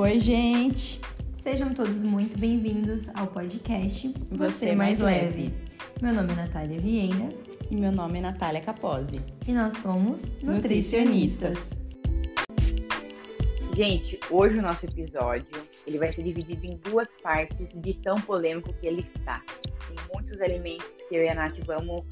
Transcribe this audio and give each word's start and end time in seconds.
Oi, 0.00 0.20
gente! 0.20 1.00
Sejam 1.34 1.74
todos 1.74 2.04
muito 2.04 2.38
bem-vindos 2.38 3.08
ao 3.16 3.26
podcast 3.26 4.14
Você 4.30 4.72
Mais 4.76 5.00
Leve. 5.00 5.52
Meu 6.00 6.14
nome 6.14 6.32
é 6.34 6.36
Natália 6.36 6.78
Vieira 6.78 7.30
E 7.68 7.74
meu 7.74 7.90
nome 7.90 8.20
é 8.20 8.22
Natália 8.22 8.60
Capozzi. 8.60 9.20
e 9.44 9.52
nós 9.52 9.72
somos 9.78 10.30
nutricionistas. 10.40 11.70
Gente, 13.74 14.20
hoje 14.30 14.58
o 14.60 14.62
nosso 14.62 14.86
episódio 14.86 15.48
ele 15.84 15.98
vai 15.98 16.12
ser 16.12 16.22
dividido 16.22 16.64
em 16.64 16.76
duas 16.76 17.08
partes 17.20 17.66
de 17.74 17.94
tão 17.94 18.20
polêmico 18.20 18.72
que 18.74 18.86
ele 18.86 19.04
está. 19.16 19.42
Tem 19.60 19.96
muitos 20.14 20.40
alimentos 20.40 20.86
que 21.08 21.16
eu 21.16 21.24
e 21.24 21.28
a 21.28 21.34
Nath 21.34 21.58
vamos, 21.66 22.04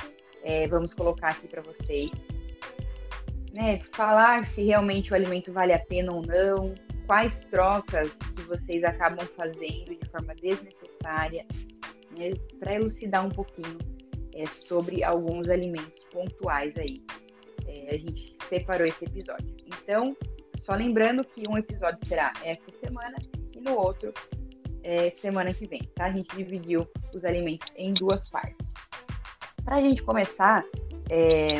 é, 0.42 0.66
vamos 0.66 0.92
colocar 0.92 1.28
aqui 1.28 1.46
para 1.46 1.62
vocês. 1.62 2.10
Né, 3.52 3.78
falar 3.92 4.44
se 4.44 4.62
realmente 4.64 5.12
o 5.12 5.14
alimento 5.14 5.52
vale 5.52 5.72
a 5.72 5.78
pena 5.78 6.12
ou 6.12 6.20
não, 6.20 6.74
quais 7.06 7.38
trocas 7.50 8.10
que 8.34 8.42
vocês 8.42 8.82
acabam 8.84 9.26
fazendo 9.36 9.96
de 9.96 10.10
forma 10.10 10.34
desnecessária, 10.34 11.46
né, 12.18 12.32
para 12.58 12.74
elucidar 12.74 13.24
um 13.24 13.30
pouquinho 13.30 13.78
é, 14.34 14.46
sobre 14.46 15.02
alguns 15.02 15.48
alimentos 15.48 15.98
pontuais 16.12 16.74
aí. 16.76 17.02
É, 17.66 17.94
a 17.94 17.98
gente 17.98 18.36
separou 18.48 18.86
esse 18.86 19.04
episódio. 19.04 19.56
Então, 19.66 20.16
só 20.58 20.74
lembrando 20.74 21.24
que 21.24 21.48
um 21.48 21.56
episódio 21.56 21.98
será 22.06 22.32
essa 22.44 22.70
semana 22.84 23.16
e 23.54 23.60
no 23.60 23.76
outro 23.76 24.12
é, 24.82 25.10
semana 25.10 25.52
que 25.52 25.66
vem, 25.66 25.82
tá? 25.94 26.06
A 26.06 26.12
gente 26.12 26.36
dividiu 26.36 26.86
os 27.12 27.24
alimentos 27.24 27.68
em 27.76 27.92
duas 27.92 28.28
partes. 28.30 28.66
Para 29.64 29.76
a 29.76 29.80
gente 29.80 30.02
começar, 30.02 30.64
é, 31.10 31.54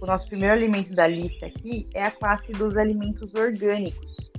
o 0.00 0.06
nosso 0.06 0.26
primeiro 0.26 0.54
alimento 0.54 0.94
da 0.94 1.06
lista 1.06 1.46
aqui 1.46 1.86
é 1.94 2.02
a 2.02 2.10
classe 2.10 2.50
dos 2.52 2.76
alimentos 2.76 3.34
orgânicos. 3.34 4.31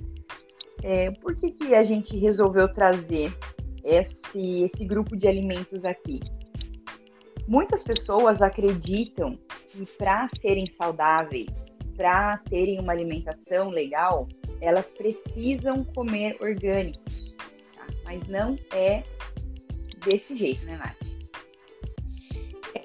É, 0.86 1.10
por 1.12 1.34
que, 1.34 1.50
que 1.50 1.74
a 1.74 1.82
gente 1.82 2.14
resolveu 2.18 2.70
trazer 2.70 3.34
esse, 3.82 4.64
esse 4.64 4.84
grupo 4.84 5.16
de 5.16 5.26
alimentos 5.26 5.82
aqui? 5.82 6.20
Muitas 7.48 7.82
pessoas 7.82 8.42
acreditam 8.42 9.38
que 9.70 9.86
para 9.96 10.28
serem 10.42 10.66
saudáveis, 10.78 11.46
para 11.96 12.36
terem 12.50 12.78
uma 12.78 12.92
alimentação 12.92 13.70
legal, 13.70 14.28
elas 14.60 14.86
precisam 14.94 15.84
comer 15.84 16.36
orgânicos. 16.38 17.32
tá? 17.74 17.86
Mas 18.04 18.28
não 18.28 18.54
é 18.74 19.02
desse 20.04 20.36
jeito, 20.36 20.66
né, 20.66 20.76
Nath? 20.76 21.03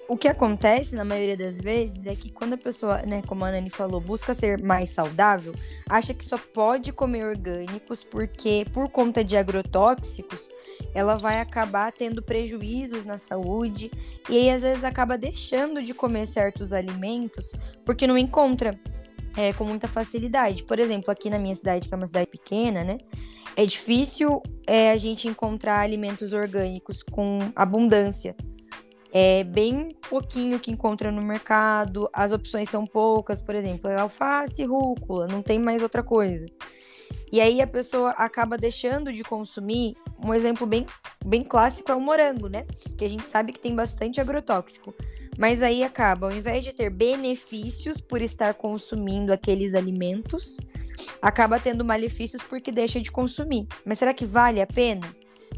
O 0.09 0.17
que 0.17 0.27
acontece 0.27 0.95
na 0.95 1.05
maioria 1.05 1.37
das 1.37 1.61
vezes 1.61 2.03
é 2.03 2.15
que 2.15 2.31
quando 2.31 2.53
a 2.53 2.57
pessoa, 2.57 3.03
né, 3.03 3.21
como 3.27 3.45
a 3.45 3.51
Nani 3.51 3.69
falou, 3.69 4.01
busca 4.01 4.33
ser 4.33 4.59
mais 4.59 4.89
saudável, 4.89 5.53
acha 5.87 6.15
que 6.15 6.25
só 6.25 6.35
pode 6.35 6.91
comer 6.91 7.23
orgânicos 7.23 8.03
porque, 8.03 8.65
por 8.73 8.89
conta 8.89 9.23
de 9.23 9.37
agrotóxicos, 9.37 10.49
ela 10.95 11.15
vai 11.15 11.39
acabar 11.39 11.91
tendo 11.91 12.23
prejuízos 12.23 13.05
na 13.05 13.19
saúde 13.19 13.91
e 14.27 14.35
aí 14.35 14.49
às 14.49 14.63
vezes 14.63 14.83
acaba 14.83 15.15
deixando 15.15 15.83
de 15.83 15.93
comer 15.93 16.25
certos 16.25 16.73
alimentos 16.73 17.53
porque 17.85 18.07
não 18.07 18.17
encontra 18.17 18.79
é, 19.37 19.53
com 19.53 19.63
muita 19.63 19.87
facilidade. 19.87 20.63
Por 20.63 20.79
exemplo, 20.79 21.11
aqui 21.11 21.29
na 21.29 21.37
minha 21.37 21.53
cidade, 21.53 21.87
que 21.87 21.93
é 21.93 21.97
uma 21.97 22.07
cidade 22.07 22.25
pequena, 22.31 22.83
né? 22.83 22.97
É 23.55 23.63
difícil 23.63 24.41
é, 24.65 24.89
a 24.89 24.97
gente 24.97 25.27
encontrar 25.27 25.81
alimentos 25.81 26.33
orgânicos 26.33 27.03
com 27.03 27.51
abundância. 27.55 28.35
É 29.11 29.43
bem 29.43 29.95
pouquinho 30.07 30.59
que 30.59 30.71
encontra 30.71 31.11
no 31.11 31.21
mercado, 31.21 32.07
as 32.13 32.31
opções 32.31 32.69
são 32.69 32.85
poucas, 32.85 33.41
por 33.41 33.55
exemplo, 33.55 33.89
é 33.89 33.99
alface 33.99 34.63
rúcula, 34.63 35.27
não 35.27 35.41
tem 35.41 35.57
mais 35.57 35.81
outra 35.81 36.03
coisa. 36.03 36.45
E 37.31 37.39
aí 37.39 37.61
a 37.61 37.67
pessoa 37.67 38.11
acaba 38.11 38.57
deixando 38.57 39.13
de 39.13 39.23
consumir. 39.23 39.95
Um 40.23 40.33
exemplo 40.33 40.65
bem, 40.65 40.85
bem 41.23 41.43
clássico 41.43 41.91
é 41.91 41.95
o 41.95 42.01
morango, 42.01 42.47
né? 42.47 42.65
Que 42.97 43.05
a 43.05 43.09
gente 43.09 43.27
sabe 43.27 43.53
que 43.53 43.59
tem 43.59 43.75
bastante 43.75 44.19
agrotóxico. 44.19 44.93
Mas 45.37 45.61
aí 45.61 45.83
acaba, 45.83 46.27
ao 46.27 46.33
invés 46.33 46.63
de 46.63 46.73
ter 46.73 46.89
benefícios 46.89 48.01
por 48.01 48.21
estar 48.21 48.53
consumindo 48.55 49.31
aqueles 49.31 49.73
alimentos, 49.73 50.57
acaba 51.21 51.59
tendo 51.59 51.85
malefícios 51.85 52.41
porque 52.41 52.71
deixa 52.71 52.99
de 52.99 53.11
consumir. 53.11 53.67
Mas 53.85 53.99
será 53.99 54.13
que 54.13 54.25
vale 54.25 54.61
a 54.61 54.67
pena? 54.67 55.07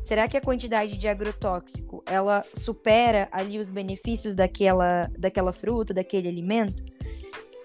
Será 0.02 0.28
que 0.28 0.36
a 0.36 0.42
quantidade 0.42 0.98
de 0.98 1.08
agrotóxico 1.08 2.04
ela 2.06 2.44
supera 2.54 3.30
ali 3.32 3.60
os 3.60 3.70
benefícios 3.70 4.36
daquela, 4.36 5.10
daquela 5.18 5.54
fruta, 5.54 5.94
daquele 5.94 6.28
alimento? 6.28 6.84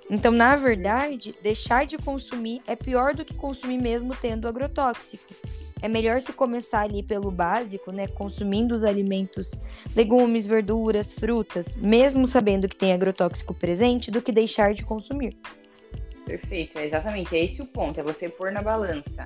Então, 0.09 0.31
na 0.31 0.55
verdade, 0.55 1.35
deixar 1.43 1.85
de 1.85 1.99
consumir 1.99 2.63
é 2.67 2.77
pior 2.77 3.15
do 3.15 3.25
que 3.25 3.35
consumir 3.35 3.79
mesmo 3.79 4.15
tendo 4.15 4.47
agrotóxico. 4.47 5.35
É 5.83 5.89
melhor 5.89 6.23
se 6.23 6.33
começar 6.33 6.83
ali 6.83 7.03
pelo 7.03 7.31
básico, 7.31 7.91
né? 7.91 8.07
Consumindo 8.07 8.75
os 8.75 8.85
alimentos, 8.85 9.51
legumes, 9.95 10.47
verduras, 10.47 11.13
frutas, 11.13 11.75
mesmo 11.75 12.27
sabendo 12.27 12.69
que 12.69 12.77
tem 12.77 12.93
agrotóxico 12.93 13.53
presente, 13.53 14.11
do 14.11 14.23
que 14.23 14.33
deixar 14.33 14.73
de 14.73 14.85
consumir. 14.85 15.37
Perfeito, 16.25 16.79
é 16.79 16.87
exatamente. 16.87 17.37
É 17.37 17.45
esse 17.45 17.61
o 17.61 17.67
ponto, 17.67 18.01
é 18.01 18.03
você 18.03 18.29
pôr 18.29 18.53
na 18.53 18.63
balança. 18.63 19.25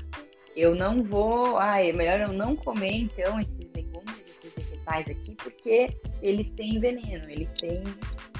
Eu 0.56 0.75
não 0.75 1.03
vou. 1.03 1.59
Ah, 1.59 1.83
é 1.83 1.93
melhor 1.93 2.21
eu 2.21 2.33
não 2.33 2.56
comer 2.56 2.93
então 2.93 3.41
esses 3.41 3.72
legumes, 3.75 4.25
esses 4.27 4.53
vegetais 4.55 5.09
aqui, 5.09 5.34
porque 5.37 5.88
eles 6.22 6.49
têm 6.50 6.78
veneno, 6.81 7.31
eles 7.31 7.49
têm 7.61 7.83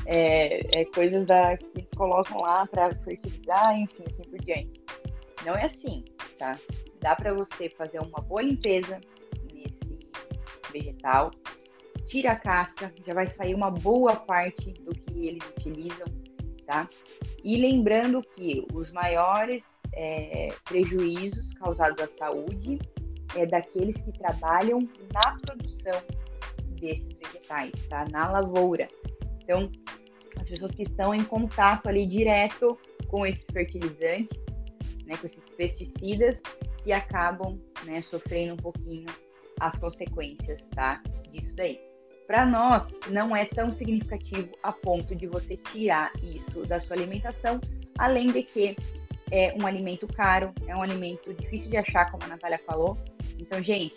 é, 0.06 0.81
é, 0.81 0.84
coisas 0.87 1.26
da, 1.26 1.56
que 1.56 1.66
eles 1.75 1.88
colocam 1.97 2.41
lá 2.41 2.66
para 2.66 2.94
fertilizar, 2.97 3.78
enfim, 3.78 4.04
assim 4.06 4.31
por 4.31 4.38
diante. 4.41 4.81
Não 5.44 5.54
é 5.54 5.65
assim, 5.65 6.04
tá? 6.38 6.56
Dá 7.00 7.16
para 7.16 7.32
você 7.32 7.69
fazer 7.70 8.00
uma 8.00 8.20
boa 8.20 8.43
limpeza 8.43 9.00
nesse 9.53 10.00
vegetal, 10.72 11.31
tira 12.09 12.32
a 12.32 12.37
casca, 12.37 12.93
já 13.06 13.15
vai 13.15 13.26
sair 13.26 13.54
uma 13.54 13.70
boa 13.70 14.16
parte 14.16 14.72
do 14.72 14.91
que 14.91 15.28
eles 15.28 15.49
utilizam, 15.56 16.06
tá? 16.66 16.88
E 17.43 17.56
lembrando 17.56 18.22
que 18.34 18.66
os 18.75 18.91
maiores 18.93 19.62
é, 19.93 20.49
prejuízos 20.65 21.49
causados 21.55 22.03
à 22.03 22.09
saúde 22.19 22.78
é 23.37 23.47
daqueles 23.47 23.97
que 23.97 24.12
trabalham 24.19 24.81
na 25.12 25.39
produção 25.39 26.03
desses 26.81 27.17
vegetais, 27.23 27.73
tá? 27.89 28.06
Na 28.11 28.31
lavoura. 28.31 28.89
Então, 29.43 29.71
as 30.39 30.49
pessoas 30.49 30.73
que 30.73 30.83
estão 30.83 31.15
em 31.15 31.25
contato 31.25 31.89
ali 31.89 32.06
direto 32.06 32.79
com 33.09 33.27
esses 33.27 33.45
fertilizantes, 33.53 34.39
né, 35.06 35.17
com 35.17 35.27
esses 35.27 35.45
pesticidas, 35.56 36.37
e 36.87 36.93
acabam 36.93 37.61
né, 37.84 38.00
sofrendo 38.03 38.55
um 38.55 38.56
pouquinho 38.56 39.06
as 39.61 39.77
consequências 39.79 40.61
tá, 40.75 41.03
disso 41.31 41.53
daí. 41.55 41.79
Para 42.27 42.47
nós, 42.47 42.87
não 43.09 43.34
é 43.34 43.45
tão 43.45 43.69
significativo 43.69 44.50
a 44.62 44.73
ponto 44.73 45.15
de 45.17 45.27
você 45.27 45.56
tirar 45.56 46.12
isso 46.23 46.62
da 46.67 46.79
sua 46.79 46.97
alimentação, 46.97 47.61
além 47.99 48.29
de 48.29 48.43
que 48.45 48.77
é 49.31 49.55
um 49.61 49.67
alimento 49.67 50.07
caro, 50.07 50.53
é 50.67 50.75
um 50.75 50.83
alimento 50.83 51.33
difícil 51.35 51.69
de 51.69 51.77
achar, 51.77 52.11
como 52.11 52.25
a 52.25 52.29
Natália 52.29 52.61
falou. 52.67 52.99
Então, 53.39 53.63
gente, 53.63 53.95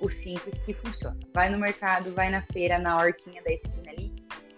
o 0.00 0.08
simples 0.08 0.54
que 0.64 0.74
funciona. 0.74 1.18
Vai 1.32 1.48
no 1.48 1.58
mercado, 1.58 2.12
vai 2.12 2.28
na 2.30 2.42
feira, 2.42 2.78
na 2.78 2.96
hortinha 2.96 3.42
da 3.42 3.52
esquina 3.52 3.90
ali, 3.90 4.12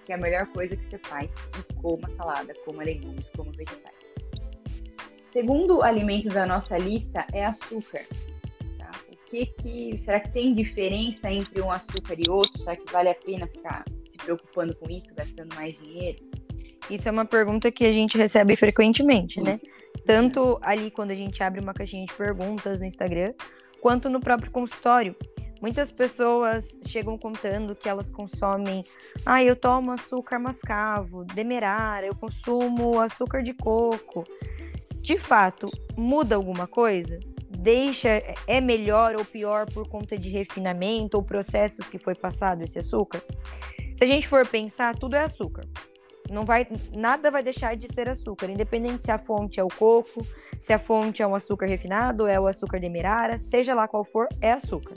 que 0.05 0.13
é 0.13 0.15
a 0.15 0.19
melhor 0.19 0.47
coisa 0.49 0.77
que 0.77 0.85
você 0.89 0.99
faz, 0.99 1.31
e 1.59 1.75
coma 1.75 2.09
salada, 2.17 2.55
coma 2.65 2.83
legumes, 2.83 3.29
coma 3.37 3.53
vegetais. 3.53 3.95
Segundo 5.33 5.83
alimento 5.83 6.29
da 6.29 6.47
nossa 6.47 6.79
lista 6.79 7.27
é 7.33 7.45
açúcar. 7.45 8.05
Tá? 8.79 8.91
O 9.13 9.17
que 9.29 9.47
que 9.47 9.97
será 10.05 10.21
que 10.21 10.31
tem 10.31 10.55
diferença 10.55 11.31
entre 11.31 11.61
um 11.61 11.71
açúcar 11.71 12.17
e 12.19 12.31
outro? 12.31 12.57
Será 12.59 12.77
que 12.77 12.93
vale 12.93 13.09
a 13.11 13.15
pena 13.15 13.47
ficar 13.49 13.85
se 13.89 14.17
preocupando 14.17 14.75
com 14.77 14.89
isso, 14.89 15.13
gastando 15.15 15.55
mais 15.57 15.75
dinheiro? 15.83 16.25
Isso 16.91 17.09
é 17.09 17.13
uma 17.13 17.25
pergunta 17.25 17.71
que 17.71 17.85
a 17.85 17.93
gente 17.93 18.19
recebe 18.19 18.57
frequentemente, 18.57 19.41
né? 19.41 19.61
Tanto 20.05 20.59
ali 20.61 20.91
quando 20.91 21.13
a 21.13 21.15
gente 21.15 21.43
abre 21.43 21.61
uma 21.61 21.73
caixinha 21.73 22.05
de 22.05 22.13
perguntas 22.13 22.81
no 22.81 22.87
Instagram, 22.87 23.33
quanto 23.81 24.09
no 24.09 24.21
próprio 24.21 24.51
consultório. 24.51 25.17
Muitas 25.61 25.91
pessoas 25.91 26.79
chegam 26.87 27.17
contando 27.17 27.75
que 27.75 27.89
elas 27.89 28.11
consomem, 28.11 28.85
ah, 29.25 29.43
eu 29.43 29.57
tomo 29.57 29.93
açúcar 29.93 30.39
mascavo, 30.39 31.25
demerara, 31.25 32.07
eu 32.07 32.15
consumo 32.15 33.01
açúcar 33.01 33.43
de 33.43 33.55
coco. 33.55 34.25
De 35.01 35.17
fato, 35.17 35.71
muda 35.97 36.37
alguma 36.37 36.67
coisa? 36.67 37.19
Deixa, 37.49 38.11
é 38.47 38.61
melhor 38.61 39.17
ou 39.17 39.25
pior 39.25 39.65
por 39.73 39.89
conta 39.89 40.19
de 40.19 40.29
refinamento 40.29 41.17
ou 41.17 41.23
processos 41.23 41.89
que 41.89 41.99
foi 41.99 42.15
passado 42.15 42.63
esse 42.63 42.79
açúcar? 42.79 43.23
Se 43.97 44.05
a 44.05 44.07
gente 44.07 44.29
for 44.29 44.47
pensar, 44.47 44.95
tudo 44.99 45.17
é 45.17 45.21
açúcar. 45.21 45.65
Não 46.31 46.45
vai, 46.45 46.67
nada 46.93 47.31
vai 47.31 47.43
deixar 47.43 47.77
de 47.77 47.93
ser 47.93 48.09
açúcar, 48.09 48.51
independente 48.51 49.05
se 49.05 49.11
a 49.11 49.19
fonte 49.19 49.61
é 49.61 49.65
o 49.65 49.69
coco, 49.69 50.27
se 50.59 50.73
a 50.73 50.79
fonte 50.79 51.23
é 51.23 51.27
um 51.27 51.35
açúcar 51.35 51.67
refinado, 51.67 52.27
é 52.27 52.41
o 52.41 52.47
açúcar 52.47 52.81
demerara, 52.81 53.39
seja 53.39 53.75
lá 53.75 53.87
qual 53.87 54.05
for, 54.05 54.27
é 54.41 54.53
açúcar. 54.53 54.95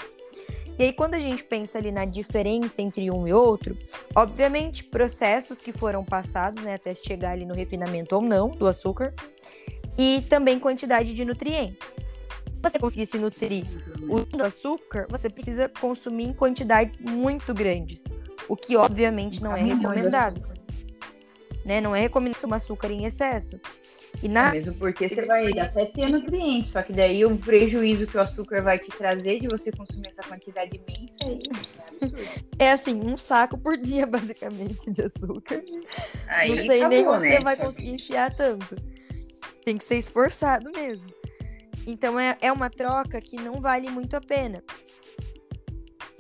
E 0.80 0.84
aí, 0.84 0.94
quando 0.94 1.16
a 1.16 1.20
gente 1.20 1.44
pensa 1.44 1.80
ali 1.80 1.92
na 1.92 2.06
diferença 2.06 2.82
entre 2.82 3.10
um 3.10 3.28
e 3.28 3.34
outro, 3.34 3.76
obviamente, 4.16 4.84
processos 4.84 5.60
que 5.60 5.74
foram 5.74 6.06
passados, 6.06 6.64
né, 6.64 6.76
até 6.76 6.94
chegar 6.94 7.32
ali 7.32 7.46
no 7.46 7.56
refinamento 7.56 8.16
ou 8.16 8.22
não 8.22 8.48
do 8.48 8.68
açúcar, 8.68 9.12
e 9.98 10.22
também 10.30 10.60
quantidade 10.60 11.14
de 11.14 11.26
nutrientes. 11.26 11.96
você 12.62 12.78
conseguir 12.80 13.06
se 13.06 13.18
nutrir 13.18 13.66
usando 14.10 14.44
açúcar, 14.44 15.08
você 15.10 15.30
precisa 15.30 15.68
consumir 15.70 16.26
em 16.26 16.34
quantidades 16.34 17.00
muito 17.00 17.54
grandes. 17.54 18.04
O 18.48 18.56
que, 18.56 18.76
obviamente, 18.76 19.42
não 19.42 19.56
é 19.56 19.62
recomendado. 19.62 20.57
Né? 21.68 21.82
Não 21.82 21.94
é 21.94 22.00
recomendado 22.00 22.40
tomar 22.40 22.56
açúcar 22.56 22.90
em 22.90 23.04
excesso. 23.04 23.60
E 24.24 24.30
na... 24.30 24.52
Mesmo 24.52 24.74
porque 24.76 25.10
você 25.10 25.26
vai 25.26 25.52
até 25.60 25.86
ter 25.86 26.08
nutrientes, 26.08 26.72
só 26.72 26.82
que 26.82 26.94
daí 26.94 27.26
o 27.26 27.38
prejuízo 27.38 28.08
que 28.08 28.18
o 28.18 28.22
açúcar 28.22 28.62
vai 28.62 28.80
te 28.80 28.88
trazer 28.88 29.42
de 29.42 29.48
você 29.48 29.70
consumir 29.72 30.08
essa 30.08 30.28
quantidade 30.28 30.80
imensa 30.88 31.08
é, 32.58 32.66
é 32.68 32.72
assim, 32.72 33.00
um 33.02 33.18
saco 33.18 33.58
por 33.58 33.78
dia, 33.78 34.08
basicamente, 34.08 34.90
de 34.90 35.02
açúcar. 35.04 35.62
Aí, 36.28 36.56
Não 36.56 36.66
sei 36.66 36.88
nem 36.88 37.06
onde 37.06 37.28
né? 37.28 37.36
você 37.36 37.44
vai 37.44 37.58
conseguir 37.58 37.92
enfiar 37.92 38.34
tanto. 38.34 38.76
Tem 39.66 39.78
que 39.78 39.84
ser 39.84 39.98
esforçado 39.98 40.72
mesmo. 40.72 41.10
Então 41.86 42.20
é, 42.20 42.38
é 42.42 42.52
uma 42.52 42.70
troca 42.70 43.20
que 43.20 43.36
não 43.36 43.60
vale 43.60 43.90
muito 43.90 44.16
a 44.16 44.22
pena. 44.22 44.64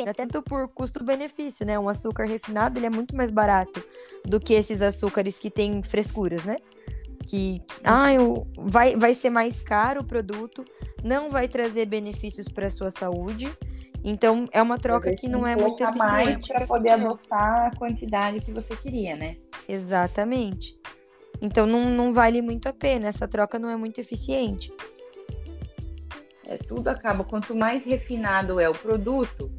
Até 0.05 0.25
por 0.41 0.67
custo-benefício, 0.69 1.65
né? 1.65 1.79
Um 1.79 1.89
açúcar 1.89 2.25
refinado 2.25 2.77
ele 2.77 2.85
é 2.85 2.89
muito 2.89 3.15
mais 3.15 3.31
barato 3.31 3.83
do 4.23 4.39
que 4.39 4.53
esses 4.53 4.81
açúcares 4.81 5.39
que 5.39 5.49
têm 5.49 5.81
frescuras, 5.81 6.43
né? 6.43 6.57
que, 7.27 7.59
que 7.59 7.81
ah, 7.83 8.13
eu, 8.13 8.47
vai, 8.57 8.95
vai 8.95 9.13
ser 9.13 9.29
mais 9.29 9.61
caro 9.61 10.01
o 10.01 10.03
produto, 10.03 10.65
não 11.03 11.29
vai 11.29 11.47
trazer 11.47 11.85
benefícios 11.85 12.47
para 12.47 12.67
a 12.67 12.69
sua 12.69 12.89
saúde. 12.89 13.51
Então, 14.03 14.47
é 14.53 14.61
uma 14.61 14.79
troca 14.79 15.13
que 15.13 15.27
não 15.27 15.45
é 15.45 15.55
muito 15.55 15.83
eficiente. 15.83 16.47
para 16.53 16.65
poder 16.65 16.91
adotar 16.91 17.67
a 17.67 17.75
quantidade 17.75 18.39
que 18.39 18.51
você 18.51 18.75
queria, 18.77 19.15
né? 19.15 19.35
Exatamente. 19.67 20.79
Então, 21.41 21.67
não, 21.67 21.89
não 21.89 22.13
vale 22.13 22.41
muito 22.41 22.69
a 22.69 22.73
pena. 22.73 23.07
Essa 23.07 23.27
troca 23.27 23.59
não 23.59 23.69
é 23.69 23.75
muito 23.75 23.99
eficiente. 23.99 24.71
É, 26.45 26.57
tudo 26.57 26.87
acaba. 26.87 27.23
Quanto 27.25 27.53
mais 27.53 27.83
refinado 27.83 28.59
é 28.59 28.69
o 28.69 28.73
produto, 28.73 29.51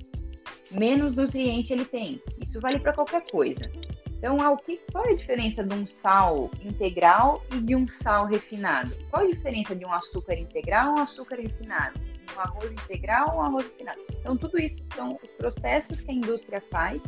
menos 0.71 1.17
nutriente 1.17 1.73
ele 1.73 1.85
tem. 1.85 2.23
Isso 2.41 2.61
vale 2.61 2.79
para 2.79 2.93
qualquer 2.93 3.25
coisa. 3.31 3.71
Então, 4.19 4.37
que, 4.57 4.81
qual 4.91 5.05
é 5.07 5.13
a 5.13 5.15
diferença 5.15 5.63
de 5.63 5.75
um 5.75 5.87
sal 6.03 6.51
integral 6.65 7.43
e 7.55 7.61
de 7.61 7.77
um 7.77 7.87
sal 8.03 8.27
refinado? 8.27 8.93
Qual 9.11 9.25
a 9.25 9.31
diferença 9.31 9.77
de 9.77 9.85
um 9.85 9.93
açúcar 9.93 10.35
integral 10.35 10.97
e 10.97 10.99
um 10.99 11.03
açúcar 11.03 11.37
refinado? 11.37 12.01
Um 12.37 12.41
arroz 12.41 12.73
integral 12.73 13.31
ou 13.31 13.37
um 13.37 13.43
arroz 13.43 13.65
refinado? 13.67 14.01
Então, 14.19 14.37
tudo 14.37 14.59
isso 14.59 14.83
são 14.95 15.19
os 15.23 15.31
processos 15.31 16.01
que 16.01 16.11
a 16.11 16.15
indústria 16.15 16.61
faz 16.69 17.01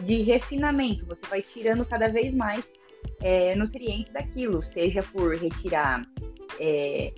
de 0.00 0.22
refinamento. 0.22 1.04
Você 1.06 1.26
vai 1.28 1.42
tirando 1.42 1.84
cada 1.84 2.08
vez 2.08 2.34
mais 2.34 2.64
é, 3.22 3.54
nutrientes 3.54 4.12
daquilo, 4.12 4.62
seja 4.62 5.02
por 5.02 5.36
retirar 5.36 6.02
é, 6.58 7.12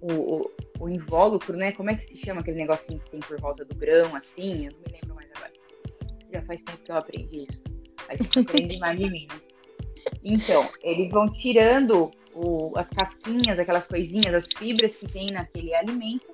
o, 0.00 0.12
o, 0.12 0.50
o, 0.80 0.88
invólucro, 0.88 1.56
né? 1.56 1.72
Como 1.72 1.90
é 1.90 1.94
que 1.94 2.06
se 2.06 2.24
chama 2.24 2.40
aquele 2.40 2.58
negocinho 2.58 3.00
que 3.00 3.10
tem 3.10 3.20
por 3.20 3.40
volta 3.40 3.64
do 3.64 3.74
grão, 3.74 4.14
assim? 4.14 4.68
Já 6.34 6.42
faz 6.42 6.60
tempo 6.62 6.78
que 6.78 6.90
eu 6.90 6.96
aprendi 6.96 7.44
isso 7.44 7.74
mais 8.80 8.98
de 8.98 9.10
mim? 9.10 9.28
Então, 10.22 10.68
eles 10.82 11.10
vão 11.10 11.26
tirando 11.28 12.10
o, 12.34 12.72
as 12.76 12.88
casquinhas, 12.88 13.58
aquelas 13.58 13.86
coisinhas, 13.86 14.34
as 14.34 14.46
fibras 14.58 14.96
que 14.96 15.06
tem 15.06 15.30
naquele 15.30 15.74
alimento. 15.74 16.28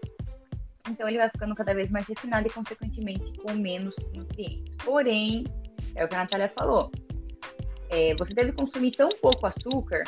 Então, 0.88 1.06
ele 1.06 1.18
vai 1.18 1.28
ficando 1.28 1.54
cada 1.54 1.74
vez 1.74 1.90
mais 1.90 2.06
refinado 2.06 2.46
e, 2.48 2.50
consequentemente, 2.50 3.38
com 3.40 3.52
menos 3.52 3.94
nutrientes. 4.14 4.74
Porém, 4.84 5.44
é 5.94 6.04
o 6.04 6.08
que 6.08 6.14
a 6.14 6.18
Natália 6.18 6.48
falou. 6.54 6.90
É, 7.90 8.14
você 8.14 8.32
deve 8.32 8.52
consumir 8.52 8.92
tão 8.92 9.08
pouco 9.20 9.46
açúcar 9.46 10.04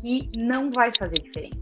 que 0.00 0.28
não 0.36 0.70
vai 0.70 0.90
fazer 0.96 1.20
diferença. 1.20 1.56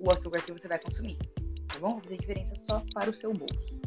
O 0.00 0.10
açúcar 0.10 0.40
que 0.42 0.52
você 0.52 0.68
vai 0.68 0.78
consumir. 0.78 1.18
Tá 1.66 1.78
bom? 1.80 1.94
Vai 1.94 2.02
fazer 2.04 2.16
diferença 2.18 2.54
só 2.66 2.82
para 2.94 3.10
o 3.10 3.12
seu 3.12 3.32
bolso. 3.34 3.78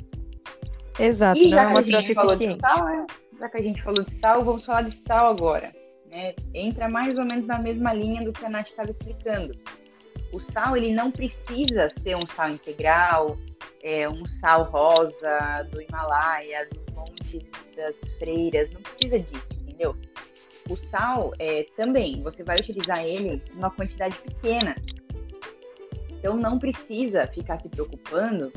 Exato, 1.00 1.40
e 1.40 1.50
não 1.50 1.60
é 1.60 1.68
uma 1.68 1.84
troca 1.84 2.12
eficiente. 2.12 2.60
Sal, 2.62 2.88
é, 2.90 3.06
já 3.40 3.50
que 3.50 3.58
a 3.58 3.62
gente 3.62 3.82
falou 3.82 4.04
de 4.04 4.20
sal, 4.20 4.44
vamos 4.44 4.66
falar 4.66 4.84
de 4.84 5.00
sal 5.08 5.28
agora. 5.28 5.74
Né? 6.10 6.36
Entra 6.54 6.90
mais 6.90 7.18
ou 7.18 7.26
menos 7.26 7.46
na 7.46 7.58
mesma 7.58 7.94
linha 7.94 8.24
do 8.24 8.34
que 8.34 8.46
a 8.46 8.50
Nath 8.50 8.68
estava 8.68 8.92
explicando. 8.92 9.58
O 10.34 10.40
sal, 10.40 10.78
ele 10.78 10.94
não 10.94 11.12
precisa 11.12 11.90
ser 12.02 12.16
um 12.16 12.26
sal 12.26 12.50
integral, 12.50 13.38
é, 13.84 14.08
um 14.08 14.26
sal 14.40 14.64
rosa 14.64 15.68
do 15.72 15.82
Himalaia, 15.82 16.68
dos 16.70 16.94
montes 16.94 17.42
das 17.76 17.96
freiras, 18.20 18.72
não 18.74 18.82
precisa 18.82 19.20
disso, 19.20 19.54
entendeu? 19.62 19.96
O 20.70 20.76
sal, 20.76 21.34
é, 21.40 21.66
também, 21.76 22.22
você 22.22 22.44
vai 22.44 22.58
utilizar 22.60 23.04
ele 23.04 23.42
numa 23.54 23.72
quantidade 23.72 24.16
pequena. 24.18 24.76
Então, 26.12 26.38
não 26.38 26.60
precisa 26.60 27.26
ficar 27.28 27.60
se 27.60 27.68
preocupando 27.68 28.54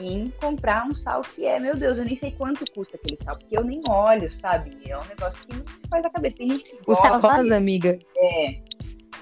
em 0.00 0.30
comprar 0.40 0.86
um 0.86 0.94
sal 0.94 1.22
que 1.22 1.44
é, 1.44 1.58
meu 1.58 1.76
Deus, 1.76 1.96
eu 1.96 2.04
nem 2.04 2.18
sei 2.18 2.32
quanto 2.32 2.64
custa 2.72 2.96
aquele 2.96 3.18
sal, 3.24 3.36
porque 3.38 3.56
eu 3.56 3.64
nem 3.64 3.80
olho, 3.88 4.28
sabe? 4.40 4.76
É 4.86 4.96
um 4.96 5.04
negócio 5.04 5.44
que 5.46 5.54
não 5.54 5.64
faz 5.88 6.04
a 6.04 6.10
cabeça. 6.10 6.36
Tem 6.36 6.50
gente 6.50 6.64
que 6.64 6.78
O 6.86 6.94
sal 6.94 7.20
rosa, 7.20 7.56
amiga? 7.56 7.98
É. 8.16 8.60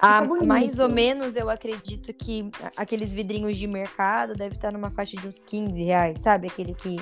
Ah, 0.00 0.22
mais 0.44 0.78
ou 0.78 0.88
menos 0.88 1.36
eu 1.36 1.48
acredito 1.48 2.12
que 2.12 2.50
aqueles 2.76 3.12
vidrinhos 3.12 3.56
de 3.56 3.66
mercado 3.66 4.34
deve 4.34 4.56
estar 4.56 4.72
numa 4.72 4.90
faixa 4.90 5.16
de 5.16 5.26
uns 5.26 5.40
15 5.40 5.82
reais, 5.82 6.20
sabe? 6.20 6.48
Aquele 6.48 6.74
que 6.74 6.98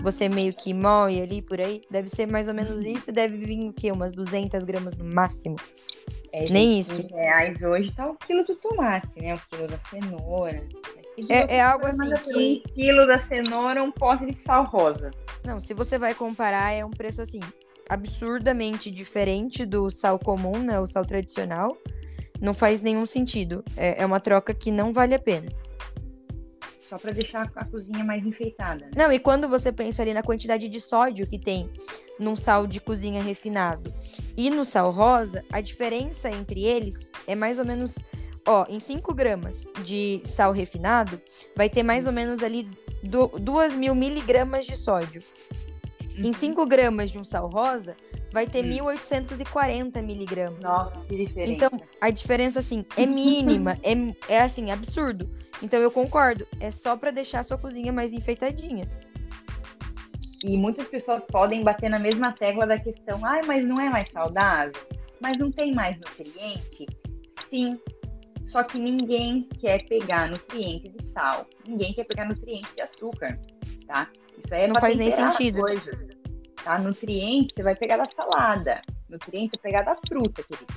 você 0.00 0.28
meio 0.28 0.54
que 0.54 0.72
moe 0.72 1.20
ali 1.20 1.42
por 1.42 1.60
aí. 1.60 1.82
Deve 1.90 2.08
ser 2.08 2.26
mais 2.26 2.48
ou 2.48 2.54
menos 2.54 2.70
uhum. 2.70 2.82
isso. 2.82 3.12
Deve 3.12 3.36
vir 3.36 3.68
o 3.68 3.72
quê? 3.72 3.90
Umas 3.90 4.12
200 4.12 4.64
gramas 4.64 4.96
no 4.96 5.04
máximo. 5.04 5.56
É, 6.32 6.48
Nem 6.48 6.80
isso. 6.80 7.02
reais 7.14 7.60
hoje 7.62 7.92
tá 7.94 8.08
o 8.08 8.14
quilo 8.14 8.44
do 8.44 8.54
tomate, 8.56 9.08
né? 9.16 9.34
O 9.34 9.40
quilo 9.50 9.66
da 9.66 9.78
cenoura. 9.90 10.66
É, 11.28 11.56
é 11.56 11.60
algo 11.60 11.86
assim 11.86 12.10
que... 12.22 12.62
Um 12.66 12.72
quilo 12.74 13.06
da 13.06 13.18
cenoura, 13.18 13.82
um 13.82 13.90
pote 13.90 14.26
de 14.26 14.38
sal 14.44 14.64
rosa. 14.64 15.10
Não, 15.44 15.58
se 15.58 15.72
você 15.72 15.98
vai 15.98 16.14
comparar, 16.14 16.72
é 16.72 16.84
um 16.84 16.90
preço 16.90 17.22
assim, 17.22 17.40
absurdamente 17.88 18.90
diferente 18.90 19.64
do 19.64 19.90
sal 19.90 20.18
comum, 20.18 20.58
né? 20.58 20.78
O 20.78 20.86
sal 20.86 21.04
tradicional. 21.04 21.76
Não 22.40 22.52
faz 22.52 22.82
nenhum 22.82 23.06
sentido. 23.06 23.64
É, 23.76 24.02
é 24.02 24.06
uma 24.06 24.20
troca 24.20 24.52
que 24.52 24.70
não 24.70 24.92
vale 24.92 25.14
a 25.14 25.18
pena. 25.18 25.48
Só 26.88 26.98
para 26.98 27.10
deixar 27.12 27.50
a 27.56 27.64
cozinha 27.64 28.04
mais 28.04 28.24
enfeitada. 28.24 28.84
Né? 28.86 28.90
Não, 28.94 29.12
e 29.12 29.18
quando 29.18 29.48
você 29.48 29.72
pensa 29.72 30.02
ali 30.02 30.14
na 30.14 30.22
quantidade 30.22 30.68
de 30.68 30.80
sódio 30.80 31.26
que 31.26 31.38
tem 31.38 31.68
num 32.18 32.36
sal 32.36 32.66
de 32.66 32.80
cozinha 32.80 33.22
refinado 33.22 33.92
e 34.36 34.50
no 34.50 34.64
sal 34.64 34.92
rosa, 34.92 35.44
a 35.50 35.60
diferença 35.60 36.30
entre 36.30 36.64
eles 36.64 37.08
é 37.26 37.34
mais 37.34 37.58
ou 37.58 37.64
menos 37.64 37.96
Ó, 38.46 38.64
em 38.68 38.78
5 38.78 39.12
gramas 39.12 39.66
de 39.82 40.22
sal 40.24 40.52
refinado, 40.52 41.20
vai 41.56 41.68
ter 41.68 41.82
mais 41.82 42.06
ou 42.06 42.12
menos 42.12 42.42
ali 42.42 42.70
2 43.02 43.74
mil 43.74 43.94
miligramas 43.94 44.64
de 44.64 44.76
sódio. 44.76 45.20
Em 46.16 46.32
5 46.32 46.60
uhum. 46.60 46.68
gramas 46.68 47.10
de 47.10 47.18
um 47.18 47.24
sal 47.24 47.48
rosa, 47.48 47.96
vai 48.32 48.46
ter 48.46 48.64
1.840 48.64 50.00
miligramas. 50.00 50.60
Nossa, 50.60 51.00
que 51.00 51.16
diferença. 51.16 51.52
Então, 51.52 51.70
a 52.00 52.10
diferença, 52.10 52.60
assim, 52.60 52.86
é 52.96 53.04
mínima. 53.04 53.78
é, 53.82 54.34
é, 54.34 54.40
assim, 54.40 54.70
absurdo. 54.70 55.28
Então, 55.62 55.80
eu 55.80 55.90
concordo. 55.90 56.46
É 56.60 56.70
só 56.70 56.96
para 56.96 57.10
deixar 57.10 57.40
a 57.40 57.42
sua 57.42 57.58
cozinha 57.58 57.92
mais 57.92 58.12
enfeitadinha. 58.12 58.88
E 60.42 60.56
muitas 60.56 60.86
pessoas 60.86 61.22
podem 61.24 61.64
bater 61.64 61.90
na 61.90 61.98
mesma 61.98 62.32
tecla 62.32 62.66
da 62.66 62.78
questão, 62.78 63.24
ai, 63.24 63.40
mas 63.46 63.66
não 63.66 63.80
é 63.80 63.88
mais 63.90 64.10
saudável? 64.12 64.72
Mas 65.20 65.36
não 65.38 65.50
tem 65.50 65.74
mais 65.74 65.98
nutriente? 65.98 66.86
Sim, 67.50 67.78
só 68.56 68.64
que 68.64 68.78
ninguém 68.78 69.46
quer 69.60 69.86
pegar 69.86 70.30
nutriente 70.30 70.88
de 70.88 71.12
sal, 71.12 71.46
ninguém 71.68 71.92
quer 71.92 72.04
pegar 72.04 72.24
nutriente 72.24 72.74
de 72.74 72.80
açúcar, 72.80 73.38
tá? 73.86 74.08
Isso 74.38 74.54
aí 74.54 74.62
é 74.62 74.68
Não 74.68 74.80
faz 74.80 74.96
nem 74.96 75.12
sentido. 75.12 75.60
Coisas, 75.60 75.94
tá? 76.64 76.78
Nutriente 76.78 77.52
você 77.54 77.62
vai 77.62 77.76
pegar 77.76 77.98
da 77.98 78.06
salada, 78.06 78.80
nutriente 79.10 79.50
você 79.50 79.62
vai 79.62 79.72
pegar 79.72 79.82
da 79.82 80.00
fruta, 80.08 80.42
querido, 80.42 80.72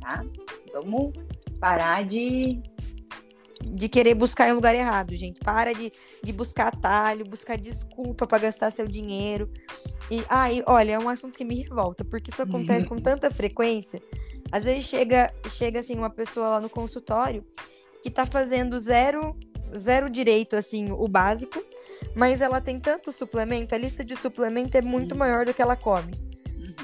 tá? 0.00 0.24
Vamos 0.72 1.12
parar 1.60 2.06
de 2.06 2.58
de 3.62 3.88
querer 3.90 4.14
buscar 4.14 4.48
em 4.48 4.54
lugar 4.54 4.74
errado, 4.74 5.14
gente. 5.14 5.40
Para 5.40 5.74
de, 5.74 5.92
de 6.24 6.32
buscar 6.32 6.68
atalho, 6.68 7.26
buscar 7.26 7.58
desculpa 7.58 8.26
para 8.26 8.44
gastar 8.44 8.70
seu 8.70 8.88
dinheiro. 8.88 9.46
E 10.10 10.24
aí, 10.26 10.62
olha, 10.66 10.92
é 10.92 10.98
um 10.98 11.10
assunto 11.10 11.36
que 11.36 11.44
me 11.44 11.62
revolta, 11.62 12.02
porque 12.02 12.30
isso 12.30 12.40
acontece 12.40 12.86
com 12.86 12.96
tanta 12.96 13.30
frequência 13.30 14.00
às 14.50 14.64
vezes 14.64 14.84
chega, 14.84 15.32
chega 15.48 15.80
assim, 15.80 15.94
uma 15.94 16.10
pessoa 16.10 16.48
lá 16.48 16.60
no 16.60 16.68
consultório 16.68 17.44
que 18.02 18.10
tá 18.10 18.26
fazendo 18.26 18.78
zero, 18.78 19.36
zero 19.76 20.08
direito, 20.10 20.56
assim, 20.56 20.90
o 20.90 21.06
básico, 21.06 21.62
mas 22.14 22.40
ela 22.40 22.60
tem 22.60 22.80
tanto 22.80 23.12
suplemento, 23.12 23.74
a 23.74 23.78
lista 23.78 24.04
de 24.04 24.16
suplemento 24.16 24.76
é 24.76 24.82
muito 24.82 25.14
maior 25.16 25.44
do 25.44 25.54
que 25.54 25.62
ela 25.62 25.76
come. 25.76 26.12
Uhum. 26.56 26.74